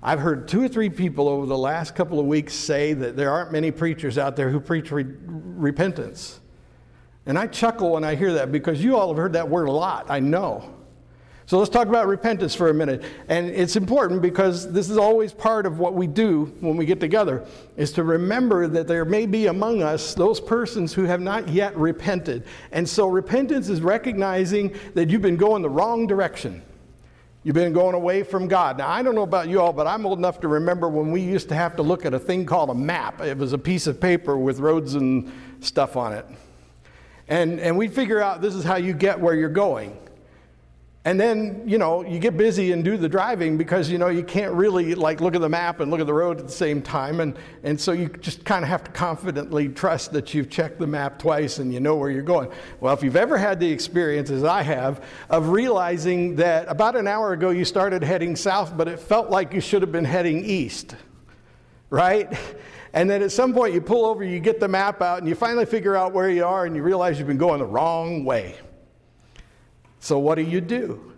I've 0.02 0.20
heard 0.20 0.46
two 0.46 0.62
or 0.62 0.68
three 0.68 0.90
people 0.90 1.28
over 1.28 1.46
the 1.46 1.56
last 1.56 1.94
couple 1.94 2.20
of 2.20 2.26
weeks 2.26 2.52
say 2.52 2.92
that 2.92 3.16
there 3.16 3.30
aren't 3.30 3.52
many 3.52 3.70
preachers 3.70 4.18
out 4.18 4.36
there 4.36 4.50
who 4.50 4.60
preach 4.60 4.90
re- 4.90 5.06
repentance. 5.24 6.40
And 7.24 7.38
I 7.38 7.46
chuckle 7.46 7.92
when 7.92 8.04
I 8.04 8.16
hear 8.16 8.34
that 8.34 8.52
because 8.52 8.84
you 8.84 8.96
all 8.98 9.08
have 9.08 9.16
heard 9.16 9.32
that 9.32 9.48
word 9.48 9.68
a 9.68 9.72
lot, 9.72 10.10
I 10.10 10.20
know. 10.20 10.75
So 11.46 11.59
let's 11.59 11.70
talk 11.70 11.87
about 11.87 12.09
repentance 12.09 12.56
for 12.56 12.70
a 12.70 12.74
minute. 12.74 13.04
And 13.28 13.48
it's 13.48 13.76
important 13.76 14.20
because 14.20 14.72
this 14.72 14.90
is 14.90 14.98
always 14.98 15.32
part 15.32 15.64
of 15.64 15.78
what 15.78 15.94
we 15.94 16.09
do 16.09 16.52
when 16.59 16.76
we 16.76 16.85
get 16.85 16.98
together 16.98 17.46
is 17.76 17.92
to 17.92 18.02
remember 18.02 18.66
that 18.66 18.88
there 18.88 19.04
may 19.04 19.26
be 19.26 19.46
among 19.46 19.80
us 19.80 20.14
those 20.14 20.40
persons 20.40 20.92
who 20.92 21.04
have 21.04 21.20
not 21.20 21.48
yet 21.48 21.76
repented. 21.76 22.44
And 22.72 22.88
so 22.88 23.06
repentance 23.06 23.68
is 23.68 23.80
recognizing 23.80 24.74
that 24.94 25.09
you've 25.09 25.22
been 25.22 25.37
going 25.37 25.62
the 25.62 25.70
wrong 25.70 26.09
direction. 26.09 26.62
You've 27.44 27.54
been 27.54 27.72
going 27.72 27.94
away 27.94 28.24
from 28.24 28.48
God. 28.48 28.78
Now, 28.78 28.88
I 28.88 29.04
don't 29.04 29.14
know 29.14 29.22
about 29.22 29.48
you 29.48 29.61
all, 29.61 29.72
but 29.72 29.87
I'm 29.87 30.04
old 30.04 30.18
enough 30.18 30.40
to 30.40 30.48
remember 30.48 30.88
when 30.88 31.12
we 31.12 31.20
used 31.20 31.48
to 31.50 31.54
have 31.54 31.76
to 31.76 31.82
look 31.82 32.04
at 32.04 32.12
a 32.12 32.18
thing 32.18 32.44
called 32.44 32.70
a 32.70 32.74
map. 32.74 33.20
It 33.20 33.38
was 33.38 33.52
a 33.52 33.59
piece 33.59 33.87
of 33.87 34.00
paper 34.00 34.37
with 34.37 34.59
roads 34.59 34.96
and 34.96 35.32
stuff 35.61 35.96
on 35.96 36.12
it. 36.12 36.26
And, 37.28 37.61
and 37.61 37.78
we'd 37.78 37.92
figure 37.92 38.20
out 38.20 38.42
this 38.42 38.56
is 38.56 38.64
how 38.64 38.76
you 38.76 38.92
get 38.92 39.20
where 39.20 39.37
you're 39.37 39.48
going. 39.48 39.96
And 41.06 41.20
then, 41.20 41.62
you 41.64 41.78
know, 41.78 42.04
you 42.04 42.18
get 42.18 42.36
busy 42.36 42.72
and 42.72 42.84
do 42.84 42.96
the 42.96 43.08
driving 43.08 43.56
because, 43.56 43.88
you 43.88 43.96
know, 43.96 44.08
you 44.08 44.24
can't 44.24 44.52
really 44.52 44.96
like 44.96 45.20
look 45.20 45.36
at 45.36 45.40
the 45.40 45.48
map 45.48 45.78
and 45.78 45.88
look 45.88 46.00
at 46.00 46.06
the 46.06 46.12
road 46.12 46.40
at 46.40 46.46
the 46.48 46.52
same 46.52 46.82
time. 46.82 47.20
And, 47.20 47.38
and 47.62 47.80
so 47.80 47.92
you 47.92 48.08
just 48.08 48.44
kind 48.44 48.64
of 48.64 48.68
have 48.68 48.82
to 48.82 48.90
confidently 48.90 49.68
trust 49.68 50.12
that 50.14 50.34
you've 50.34 50.50
checked 50.50 50.80
the 50.80 50.86
map 50.88 51.20
twice 51.20 51.58
and 51.58 51.72
you 51.72 51.78
know 51.78 51.94
where 51.94 52.10
you're 52.10 52.22
going. 52.22 52.50
Well, 52.80 52.92
if 52.92 53.04
you've 53.04 53.14
ever 53.14 53.38
had 53.38 53.60
the 53.60 53.70
experience, 53.70 54.30
as 54.30 54.42
I 54.42 54.62
have, 54.62 55.04
of 55.30 55.50
realizing 55.50 56.34
that 56.36 56.68
about 56.68 56.96
an 56.96 57.06
hour 57.06 57.32
ago 57.34 57.50
you 57.50 57.64
started 57.64 58.02
heading 58.02 58.34
south, 58.34 58.76
but 58.76 58.88
it 58.88 58.98
felt 58.98 59.30
like 59.30 59.54
you 59.54 59.60
should 59.60 59.82
have 59.82 59.92
been 59.92 60.04
heading 60.04 60.44
east, 60.44 60.96
right? 61.88 62.36
And 62.94 63.08
then 63.08 63.22
at 63.22 63.30
some 63.30 63.54
point 63.54 63.74
you 63.74 63.80
pull 63.80 64.06
over, 64.06 64.24
you 64.24 64.40
get 64.40 64.58
the 64.58 64.66
map 64.66 65.00
out, 65.02 65.20
and 65.20 65.28
you 65.28 65.36
finally 65.36 65.66
figure 65.66 65.94
out 65.94 66.12
where 66.12 66.30
you 66.30 66.44
are, 66.44 66.66
and 66.66 66.74
you 66.74 66.82
realize 66.82 67.16
you've 67.18 67.28
been 67.28 67.38
going 67.38 67.60
the 67.60 67.64
wrong 67.64 68.24
way. 68.24 68.56
So, 70.06 70.20
what 70.20 70.36
do 70.36 70.42
you 70.42 70.60
do? 70.60 71.12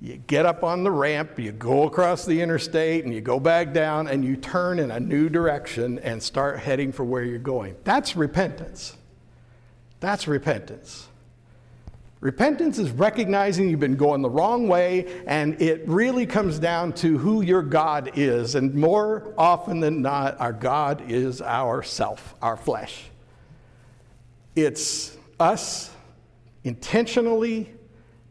You 0.00 0.16
get 0.16 0.44
up 0.44 0.64
on 0.64 0.82
the 0.82 0.90
ramp, 0.90 1.38
you 1.38 1.52
go 1.52 1.84
across 1.84 2.26
the 2.26 2.42
interstate, 2.42 3.04
and 3.04 3.14
you 3.14 3.20
go 3.20 3.38
back 3.38 3.72
down, 3.72 4.08
and 4.08 4.24
you 4.24 4.34
turn 4.34 4.80
in 4.80 4.90
a 4.90 4.98
new 4.98 5.28
direction 5.28 6.00
and 6.00 6.20
start 6.20 6.58
heading 6.58 6.90
for 6.90 7.04
where 7.04 7.22
you're 7.22 7.38
going. 7.38 7.76
That's 7.84 8.16
repentance. 8.16 8.96
That's 10.00 10.26
repentance. 10.26 11.06
Repentance 12.18 12.80
is 12.80 12.90
recognizing 12.90 13.68
you've 13.68 13.78
been 13.78 13.94
going 13.94 14.20
the 14.20 14.30
wrong 14.30 14.66
way, 14.66 15.22
and 15.28 15.62
it 15.62 15.86
really 15.86 16.26
comes 16.26 16.58
down 16.58 16.94
to 16.94 17.18
who 17.18 17.42
your 17.42 17.62
God 17.62 18.10
is. 18.16 18.56
And 18.56 18.74
more 18.74 19.32
often 19.38 19.78
than 19.78 20.02
not, 20.02 20.40
our 20.40 20.52
God 20.52 21.08
is 21.08 21.40
our 21.40 21.84
self, 21.84 22.34
our 22.42 22.56
flesh. 22.56 23.04
It's 24.56 25.16
us 25.38 25.92
intentionally 26.64 27.72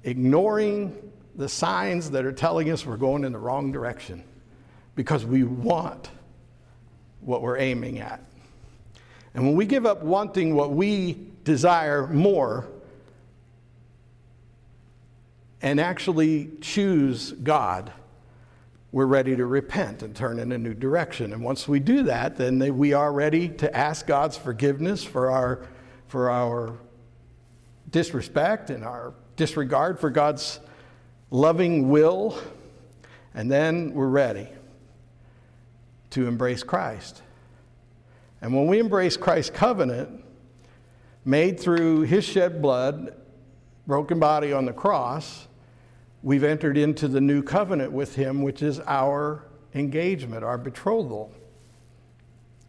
ignoring 0.04 1.12
the 1.36 1.48
signs 1.48 2.12
that 2.12 2.26
are 2.26 2.32
telling 2.32 2.70
us 2.70 2.86
we're 2.86 2.98
going 2.98 3.24
in 3.24 3.32
the 3.32 3.40
wrong 3.40 3.72
direction 3.72 4.24
because 4.96 5.26
we 5.26 5.44
want 5.44 6.10
what 7.22 7.42
we're 7.42 7.58
aiming 7.58 8.00
at. 8.00 8.24
And 9.34 9.46
when 9.46 9.56
we 9.56 9.66
give 9.66 9.86
up 9.86 10.04
wanting 10.04 10.56
what 10.56 10.72
we 10.72 11.18
desire 11.44 12.08
more 12.08 12.68
and 15.62 15.80
actually 15.80 16.50
choose 16.60 17.32
God, 17.32 17.94
we're 18.92 19.06
ready 19.06 19.36
to 19.38 19.46
repent 19.46 20.04
and 20.04 20.14
turn 20.14 20.38
in 20.38 20.52
a 20.52 20.58
new 20.58 20.74
direction. 20.74 21.32
And 21.32 21.42
once 21.42 21.68
we 21.68 21.80
do 21.80 22.04
that, 22.04 22.36
then 22.36 22.78
we 22.78 22.92
are 22.92 23.14
ready 23.14 23.48
to 23.48 23.76
ask 23.76 24.06
God's 24.06 24.36
forgiveness 24.36 25.04
for 25.04 25.32
our, 25.32 25.66
for 26.08 26.30
our 26.30 26.78
disrespect 27.90 28.70
and 28.70 28.84
our 28.84 29.14
disregard 29.42 30.00
for 30.00 30.12
God's 30.12 30.60
loving 31.32 31.90
will, 31.90 32.40
and 33.34 33.52
then 33.52 33.92
we're 33.96 34.06
ready 34.06 34.48
to 36.12 36.28
embrace 36.28 36.62
Christ. 36.62 37.24
And 38.40 38.54
when 38.54 38.68
we 38.68 38.78
embrace 38.78 39.18
Christ's 39.18 39.50
covenant, 39.50 40.24
made 41.26 41.60
through 41.60 42.02
his 42.02 42.24
shed 42.24 42.62
blood, 42.62 43.16
broken 43.88 44.20
body 44.20 44.54
on 44.54 44.66
the 44.66 44.74
cross, 44.74 45.48
we've 46.22 46.44
entered 46.44 46.78
into 46.78 47.08
the 47.08 47.20
new 47.20 47.42
covenant 47.42 47.92
with 47.92 48.14
him, 48.14 48.44
which 48.44 48.62
is 48.62 48.80
our 48.82 49.44
engagement, 49.74 50.44
our 50.44 50.60
betrothal. 50.60 51.34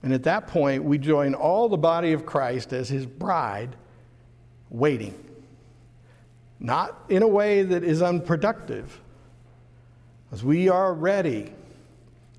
And 0.02 0.14
at 0.14 0.22
that 0.22 0.46
point, 0.46 0.82
we 0.84 0.96
join 0.96 1.34
all 1.34 1.68
the 1.68 1.76
body 1.76 2.14
of 2.14 2.24
Christ 2.24 2.72
as 2.72 2.88
his 2.88 3.04
bride, 3.04 3.76
waiting 4.70 5.31
not 6.62 6.96
in 7.08 7.22
a 7.22 7.28
way 7.28 7.64
that 7.64 7.82
is 7.82 8.00
unproductive, 8.02 9.00
as 10.30 10.44
we 10.44 10.68
are 10.68 10.94
ready. 10.94 11.52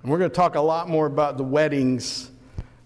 And 0.02 0.12
we're 0.12 0.18
going 0.18 0.32
to 0.32 0.36
talk 0.36 0.56
a 0.56 0.62
lot 0.62 0.90
more 0.90 1.06
about 1.06 1.38
the 1.38 1.44
weddings, 1.44 2.32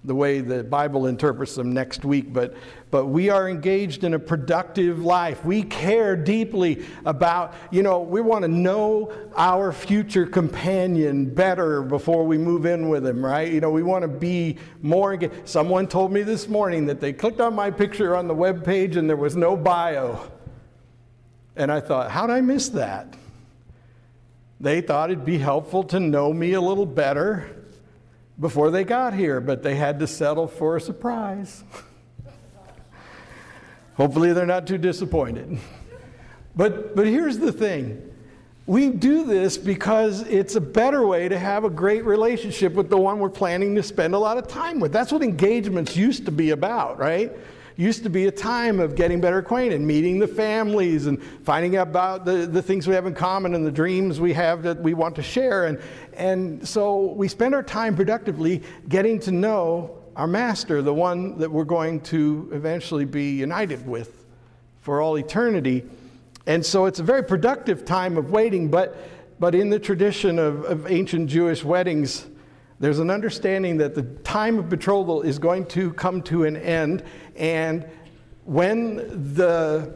the 0.04 0.16
way 0.16 0.42
the 0.42 0.64
Bible 0.64 1.06
interprets 1.06 1.54
them 1.54 1.74
next 1.74 2.04
week, 2.04 2.34
but, 2.34 2.56
but 2.90 3.06
we 3.06 3.30
are 3.30 3.48
engaged 3.50 4.04
in 4.04 4.16
a 4.16 4.20
productive 4.20 5.00
life. 5.00 5.46
We 5.46 5.62
care 5.62 6.16
deeply 6.16 6.84
about, 7.06 7.54
you 7.70 7.84
know, 7.84 8.02
we 8.02 8.22
want 8.22 8.44
to 8.44 8.48
know 8.48 9.14
our 9.36 9.72
future 9.72 10.26
companion 10.26 11.32
better 11.32 11.84
before 11.84 12.26
we 12.26 12.40
move 12.40 12.66
in 12.66 12.90
with 12.90 13.06
him, 13.06 13.24
right? 13.24 13.52
You 13.52 13.62
know, 13.62 13.70
we 13.70 13.84
want 13.84 14.02
to 14.04 14.08
be 14.08 14.58
more. 14.82 15.20
Someone 15.46 15.88
told 15.88 16.12
me 16.12 16.24
this 16.24 16.48
morning 16.48 16.88
that 16.88 17.00
they 17.00 17.14
clicked 17.14 17.42
on 17.42 17.54
my 17.54 17.70
picture 17.70 18.16
on 18.16 18.28
the 18.28 18.36
web 18.36 18.66
page 18.66 18.96
and 18.96 19.08
there 19.08 19.18
was 19.18 19.36
no 19.36 19.56
bio. 19.56 20.32
And 21.58 21.72
I 21.72 21.80
thought, 21.80 22.12
how'd 22.12 22.30
I 22.30 22.42
miss 22.42 22.70
that? 22.70 23.16
They 24.60 24.82
thought 24.82 25.12
it'd 25.12 25.26
be 25.26 25.38
helpful 25.38 25.84
to 25.86 26.00
know 26.00 26.32
me 26.32 26.54
a 26.54 26.62
little 26.62 26.86
better 26.86 27.50
before 28.40 28.72
they 28.72 28.84
got 28.84 29.14
here, 29.14 29.42
but 29.42 29.64
they 29.64 29.76
had 29.76 30.00
to 30.00 30.08
settle 30.08 30.48
for 30.48 30.78
a 30.78 30.82
surprise. 30.82 31.64
Hopefully, 33.96 34.34
they're 34.34 34.46
not 34.46 34.68
too 34.68 34.78
disappointed. 34.78 35.58
But, 36.56 36.96
but 36.96 37.06
here's 37.06 37.38
the 37.38 37.52
thing 37.52 38.04
we 38.68 38.90
do 38.90 39.24
this 39.24 39.58
because 39.58 40.24
it's 40.24 40.56
a 40.56 40.62
better 40.62 41.08
way 41.08 41.30
to 41.30 41.40
have 41.40 41.64
a 41.64 41.70
great 41.70 42.04
relationship 42.04 42.74
with 42.74 42.90
the 42.90 42.98
one 42.98 43.18
we're 43.18 43.30
planning 43.30 43.74
to 43.76 43.84
spend 43.84 44.14
a 44.14 44.20
lot 44.20 44.38
of 44.38 44.48
time 44.48 44.80
with. 44.80 44.92
That's 44.92 45.12
what 45.12 45.24
engagements 45.24 45.96
used 45.96 46.26
to 46.26 46.32
be 46.32 46.50
about, 46.50 47.00
right? 47.00 47.32
Used 47.78 48.02
to 48.04 48.10
be 48.10 48.26
a 48.26 48.32
time 48.32 48.80
of 48.80 48.96
getting 48.96 49.22
better 49.22 49.38
acquainted, 49.38 49.80
meeting 49.82 50.18
the 50.18 50.28
families, 50.28 51.06
and 51.06 51.22
finding 51.44 51.78
out 51.78 51.88
about 51.88 52.26
the, 52.26 52.48
the 52.48 52.62
things 52.62 52.88
we 52.88 52.96
have 52.96 53.06
in 53.06 53.14
common 53.14 53.54
and 53.54 53.64
the 53.64 53.72
dreams 53.72 54.20
we 54.20 54.34
have 54.34 54.64
that 54.64 54.82
we 54.82 54.96
want 54.96 55.16
to 55.18 55.22
share. 55.22 55.66
And, 55.66 55.80
and 56.14 56.68
so 56.68 57.14
we 57.14 57.28
spend 57.28 57.54
our 57.54 57.62
time 57.62 57.96
productively 57.96 58.64
getting 58.90 59.20
to 59.22 59.32
know 59.32 59.96
our 60.16 60.26
master, 60.26 60.82
the 60.82 60.94
one 60.94 61.38
that 61.38 61.52
we're 61.52 61.64
going 61.64 62.02
to 62.02 62.50
eventually 62.52 63.06
be 63.06 63.30
united 63.34 63.88
with 63.88 64.26
for 64.82 65.00
all 65.00 65.16
eternity. 65.20 65.84
And 66.48 66.66
so 66.66 66.88
it's 66.88 66.98
a 66.98 67.04
very 67.04 67.24
productive 67.24 67.86
time 67.86 68.18
of 68.18 68.32
waiting, 68.32 68.70
but, 68.70 68.98
but 69.40 69.54
in 69.54 69.70
the 69.70 69.78
tradition 69.78 70.40
of, 70.40 70.64
of 70.66 70.90
ancient 70.92 71.30
Jewish 71.30 71.64
weddings, 71.64 72.26
there's 72.80 73.00
an 73.00 73.10
understanding 73.10 73.78
that 73.78 73.96
the 73.96 74.04
time 74.04 74.60
of 74.60 74.70
betrothal 74.70 75.22
is 75.22 75.40
going 75.40 75.66
to 75.68 75.94
come 75.94 76.22
to 76.24 76.44
an 76.44 76.56
end, 76.56 77.04
and 77.36 77.88
when 78.46 78.96
the 79.34 79.94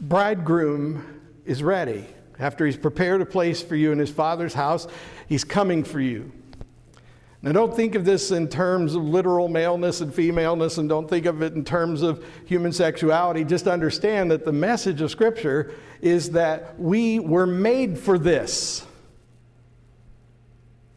bridegroom 0.00 1.22
is 1.44 1.62
ready, 1.62 2.06
after 2.38 2.66
he's 2.66 2.76
prepared 2.76 3.20
a 3.20 3.26
place 3.26 3.62
for 3.62 3.76
you 3.76 3.92
in 3.92 3.98
his 3.98 4.10
father's 4.10 4.54
house, 4.54 4.86
he's 5.28 5.44
coming 5.44 5.82
for 5.82 6.00
you. 6.00 6.30
Now, 7.42 7.52
don't 7.52 7.74
think 7.74 7.94
of 7.94 8.04
this 8.04 8.30
in 8.30 8.48
terms 8.48 8.94
of 8.94 9.04
literal 9.04 9.48
maleness 9.48 10.00
and 10.00 10.12
femaleness, 10.12 10.78
and 10.78 10.88
don't 10.88 11.08
think 11.08 11.26
of 11.26 11.42
it 11.42 11.52
in 11.54 11.64
terms 11.64 12.02
of 12.02 12.24
human 12.44 12.72
sexuality. 12.72 13.44
Just 13.44 13.68
understand 13.68 14.30
that 14.30 14.44
the 14.44 14.52
message 14.52 15.00
of 15.00 15.10
Scripture 15.10 15.72
is 16.00 16.30
that 16.30 16.78
we 16.78 17.18
were 17.18 17.46
made 17.46 17.98
for 17.98 18.18
this. 18.18 18.84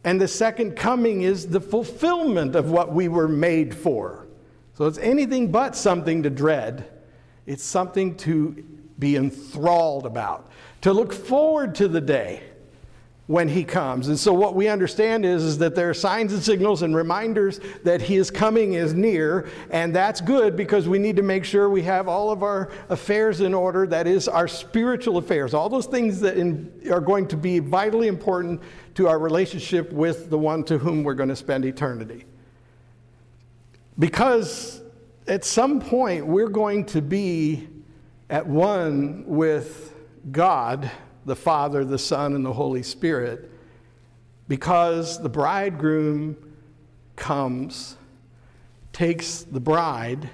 And 0.04 0.20
the 0.20 0.28
second 0.28 0.76
coming 0.76 1.22
is 1.22 1.48
the 1.48 1.60
fulfillment 1.60 2.54
of 2.54 2.70
what 2.70 2.92
we 2.92 3.08
were 3.08 3.28
made 3.28 3.74
for. 3.74 4.26
So 4.74 4.86
it's 4.86 4.98
anything 4.98 5.52
but 5.52 5.76
something 5.76 6.22
to 6.22 6.30
dread, 6.30 6.88
it's 7.46 7.62
something 7.62 8.16
to 8.18 8.64
be 8.98 9.16
enthralled 9.16 10.06
about, 10.06 10.50
to 10.82 10.92
look 10.92 11.12
forward 11.12 11.74
to 11.76 11.88
the 11.88 12.00
day 12.00 12.42
when 13.30 13.48
he 13.48 13.62
comes. 13.62 14.08
And 14.08 14.18
so 14.18 14.32
what 14.32 14.56
we 14.56 14.66
understand 14.66 15.24
is, 15.24 15.44
is 15.44 15.58
that 15.58 15.76
there 15.76 15.88
are 15.88 15.94
signs 15.94 16.32
and 16.32 16.42
signals 16.42 16.82
and 16.82 16.96
reminders 16.96 17.60
that 17.84 18.02
his 18.02 18.28
coming 18.28 18.72
is 18.72 18.92
near, 18.92 19.48
and 19.70 19.94
that's 19.94 20.20
good 20.20 20.56
because 20.56 20.88
we 20.88 20.98
need 20.98 21.14
to 21.14 21.22
make 21.22 21.44
sure 21.44 21.70
we 21.70 21.82
have 21.82 22.08
all 22.08 22.32
of 22.32 22.42
our 22.42 22.72
affairs 22.88 23.40
in 23.40 23.54
order, 23.54 23.86
that 23.86 24.08
is 24.08 24.26
our 24.26 24.48
spiritual 24.48 25.16
affairs, 25.16 25.54
all 25.54 25.68
those 25.68 25.86
things 25.86 26.18
that 26.18 26.36
in, 26.36 26.72
are 26.90 27.00
going 27.00 27.28
to 27.28 27.36
be 27.36 27.60
vitally 27.60 28.08
important 28.08 28.60
to 28.96 29.06
our 29.06 29.20
relationship 29.20 29.92
with 29.92 30.28
the 30.28 30.38
one 30.38 30.64
to 30.64 30.76
whom 30.76 31.04
we're 31.04 31.14
going 31.14 31.28
to 31.28 31.36
spend 31.36 31.64
eternity. 31.64 32.24
Because 33.96 34.82
at 35.28 35.44
some 35.44 35.78
point 35.78 36.26
we're 36.26 36.48
going 36.48 36.84
to 36.86 37.00
be 37.00 37.68
at 38.28 38.44
one 38.44 39.24
with 39.24 39.94
God 40.32 40.90
the 41.24 41.36
Father, 41.36 41.84
the 41.84 41.98
Son, 41.98 42.34
and 42.34 42.44
the 42.44 42.52
Holy 42.52 42.82
Spirit 42.82 43.50
because 44.50 45.22
the 45.22 45.28
bridegroom 45.28 46.36
comes, 47.14 47.96
takes 48.92 49.44
the 49.44 49.60
bride 49.60 50.28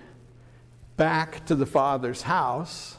back 0.96 1.44
to 1.44 1.54
the 1.54 1.66
Father's 1.66 2.22
house. 2.22 2.96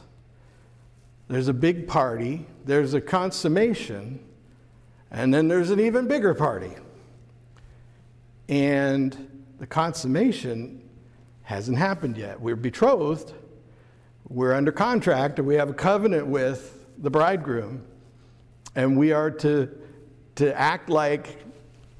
There's 1.26 1.48
a 1.48 1.52
big 1.52 1.88
party, 1.88 2.46
there's 2.64 2.94
a 2.94 3.00
consummation, 3.00 4.20
and 5.10 5.34
then 5.34 5.48
there's 5.48 5.70
an 5.70 5.80
even 5.80 6.06
bigger 6.06 6.34
party. 6.34 6.70
And 8.48 9.42
the 9.58 9.66
consummation 9.66 10.88
hasn't 11.42 11.78
happened 11.78 12.16
yet. 12.16 12.40
We're 12.40 12.54
betrothed, 12.54 13.32
we're 14.28 14.52
under 14.52 14.70
contract, 14.70 15.40
and 15.40 15.48
we 15.48 15.56
have 15.56 15.68
a 15.68 15.74
covenant 15.74 16.28
with 16.28 16.77
the 17.00 17.10
bridegroom, 17.10 17.84
and 18.74 18.98
we 18.98 19.12
are 19.12 19.30
to, 19.30 19.68
to 20.36 20.58
act 20.58 20.90
like 20.90 21.44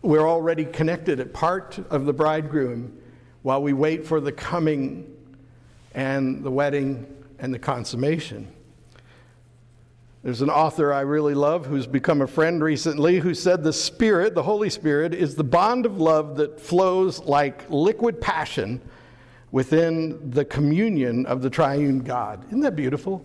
we're 0.03 0.29
already 0.29 0.65
connected 0.65 1.21
at 1.21 1.33
part 1.33 1.79
of 1.91 2.05
the 2.05 2.13
bridegroom 2.13 2.97
while 3.43 3.63
we 3.63 3.73
wait 3.73 4.07
for 4.07 4.21
the 4.21 4.33
coming 4.33 5.15
and 5.95 6.43
the 6.43 6.51
wedding 6.51 7.07
and 7.39 7.53
the 7.53 7.59
consummation. 7.59 8.47
There's 10.23 10.43
an 10.43 10.51
author 10.51 10.93
I 10.93 11.03
really 11.03 11.35
love 11.35 11.67
who's 11.67 11.87
become 11.87 12.23
a 12.23 12.27
friend 12.27 12.63
recently 12.63 13.21
who 13.21 13.35
said 13.35 13.63
the 13.63 13.73
Spirit, 13.73 14.35
the 14.35 14.43
Holy 14.43 14.69
Spirit, 14.69 15.15
is 15.15 15.37
the 15.37 15.45
bond 15.45 15.87
of 15.87 16.01
love 16.01 16.37
that 16.37 16.61
flows 16.61 17.21
like 17.21 17.65
liquid 17.71 18.21
passion 18.21 18.81
within 19.53 20.31
the 20.31 20.45
communion 20.45 21.25
of 21.27 21.41
the 21.41 21.49
triune 21.49 22.01
God. 22.01 22.45
Isn't 22.49 22.61
that 22.61 22.77
beautiful? 22.77 23.25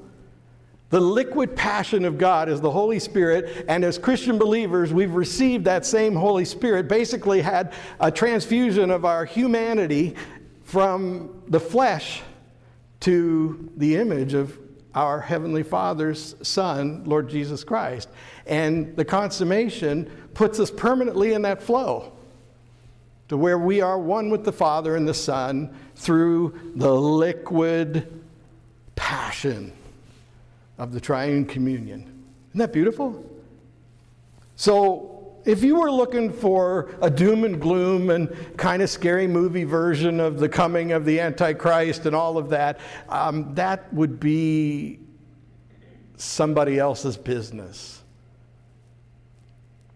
The 0.94 1.02
liquid 1.02 1.56
passion 1.56 2.06
of 2.06 2.20
God 2.20 2.50
is 2.50 2.62
the 2.62 2.70
Holy 2.70 3.00
Spirit, 3.00 3.66
and 3.68 3.84
as 3.84 3.98
Christian 3.98 4.38
believers, 4.38 4.94
we've 4.94 5.16
received 5.16 5.66
that 5.66 5.88
same 5.88 6.14
Holy 6.14 6.46
Spirit, 6.46 6.88
basically 6.88 7.42
had 7.42 7.74
a 8.00 8.12
transfusion 8.12 8.92
of 8.92 9.04
our 9.04 9.26
humanity 9.26 10.14
from 10.62 11.42
the 11.48 11.60
flesh 11.60 12.22
to 13.00 13.72
the 13.78 13.96
image 13.96 14.36
of 14.36 14.60
our 14.94 15.20
Heavenly 15.20 15.64
Father's 15.64 16.36
Son, 16.44 17.04
Lord 17.06 17.28
Jesus 17.28 17.64
Christ. 17.64 18.08
And 18.46 18.96
the 18.96 19.04
consummation 19.04 20.12
puts 20.36 20.60
us 20.60 20.70
permanently 20.70 21.34
in 21.34 21.42
that 21.42 21.64
flow 21.64 22.14
to 23.30 23.36
where 23.36 23.58
we 23.58 23.82
are 23.82 23.98
one 23.98 24.30
with 24.30 24.46
the 24.46 24.54
Father 24.54 24.96
and 24.96 25.08
the 25.08 25.16
Son 25.16 25.76
through 25.96 26.54
the 26.76 26.94
liquid 26.94 28.22
passion 28.96 29.74
of 30.84 30.92
the 30.92 31.00
triune 31.00 31.46
communion. 31.46 32.02
Isn't 32.50 32.60
that 32.60 32.74
beautiful? 32.74 33.24
So, 34.58 35.10
if 35.46 35.64
you 35.64 35.80
were 35.80 35.92
looking 35.92 36.32
for 36.32 36.92
a 37.02 37.10
doom 37.10 37.44
and 37.44 37.60
gloom 37.60 38.10
and 38.10 38.30
kind 38.58 38.82
of 38.82 38.90
scary 38.90 39.28
movie 39.28 39.64
version 39.64 40.20
of 40.20 40.40
the 40.40 40.48
coming 40.48 40.92
of 40.92 41.06
the 41.06 41.20
Antichrist 41.20 42.06
and 42.06 42.16
all 42.16 42.38
of 42.38 42.50
that, 42.50 42.80
um, 43.10 43.54
that 43.56 43.94
would 43.94 44.20
be 44.20 45.00
somebody 46.18 46.80
else's 46.80 47.18
business. 47.18 48.04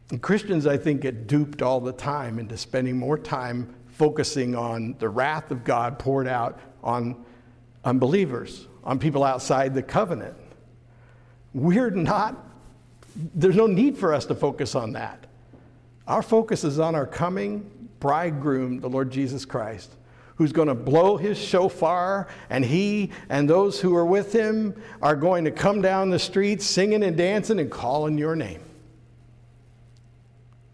And 0.10 0.22
Christians, 0.22 0.68
I 0.68 0.78
think, 0.78 1.02
get 1.02 1.28
duped 1.28 1.62
all 1.62 1.82
the 1.82 1.94
time 1.94 2.40
into 2.40 2.58
spending 2.58 2.98
more 2.98 3.18
time 3.18 3.74
focusing 3.88 4.56
on 4.56 4.96
the 5.00 5.10
wrath 5.10 5.52
of 5.52 5.64
God 5.64 6.00
poured 6.00 6.28
out 6.28 6.60
on 6.84 7.26
unbelievers, 7.84 8.68
on 8.84 9.00
people 9.00 9.24
outside 9.24 9.74
the 9.74 9.84
covenant. 9.84 10.36
We're 11.54 11.90
not, 11.90 12.36
there's 13.16 13.56
no 13.56 13.68
need 13.68 13.98
for 13.98 14.14
us 14.14 14.26
to 14.28 14.36
focus 14.36 14.76
on 14.76 14.94
that. 14.94 15.26
Our 16.08 16.22
focus 16.22 16.64
is 16.64 16.80
on 16.80 16.96
our 16.96 17.06
coming 17.06 17.70
bridegroom, 18.00 18.80
the 18.80 18.90
Lord 18.90 19.12
Jesus 19.12 19.44
Christ, 19.46 19.92
who's 20.36 20.52
going 20.52 20.68
to 20.68 20.76
blow 20.76 21.18
his 21.18 21.38
shofar, 21.38 22.28
and 22.50 22.64
he 22.64 23.12
and 23.30 23.50
those 23.50 23.82
who 23.82 23.96
are 23.96 24.06
with 24.06 24.32
him 24.32 24.80
are 25.02 25.16
going 25.16 25.46
to 25.46 25.52
come 25.52 25.82
down 25.82 26.10
the 26.10 26.20
streets 26.20 26.66
singing 26.66 27.04
and 27.04 27.18
dancing 27.18 27.60
and 27.60 27.72
calling 27.72 28.18
your 28.18 28.36
name. 28.36 28.62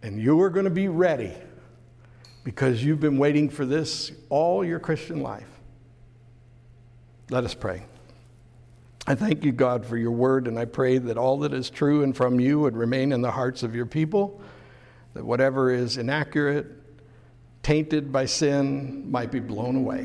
And 0.02 0.22
you 0.22 0.40
are 0.42 0.50
going 0.50 0.66
to 0.66 0.72
be 0.72 0.90
ready 0.90 1.32
because 2.44 2.84
you've 2.84 3.00
been 3.00 3.18
waiting 3.18 3.50
for 3.50 3.66
this 3.66 4.12
all 4.30 4.66
your 4.66 4.80
Christian 4.80 5.22
life. 5.22 5.48
Let 7.30 7.46
us 7.46 7.54
pray. 7.54 7.84
I 9.06 9.16
thank 9.16 9.44
you, 9.44 9.52
God, 9.52 9.86
for 9.86 9.98
your 9.98 10.12
word, 10.12 10.48
and 10.48 10.58
I 10.58 10.64
pray 10.64 10.98
that 10.98 11.18
all 11.18 11.40
that 11.40 11.54
is 11.54 11.70
true 11.70 12.04
and 12.04 12.16
from 12.16 12.40
you 12.40 12.60
would 12.60 12.78
remain 12.78 13.12
in 13.12 13.22
the 13.22 13.32
hearts 13.32 13.62
of 13.62 13.76
your 13.76 13.86
people, 13.86 14.42
that 15.14 15.26
whatever 15.26 15.74
is 15.74 15.98
inaccurate, 15.98 16.68
tainted 17.64 18.14
by 18.14 18.26
sin, 18.26 19.12
might 19.12 19.30
be 19.30 19.42
blown 19.42 19.76
away. 19.76 20.00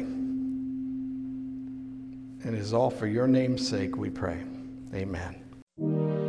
And 2.45 2.57
it 2.57 2.59
is 2.61 2.75
all 2.75 2.91
for 2.91 3.07
your 3.07 3.29
name's 3.29 3.69
sake, 3.69 3.97
we 3.97 4.11
pray. 4.11 4.43
Amen. 4.95 6.28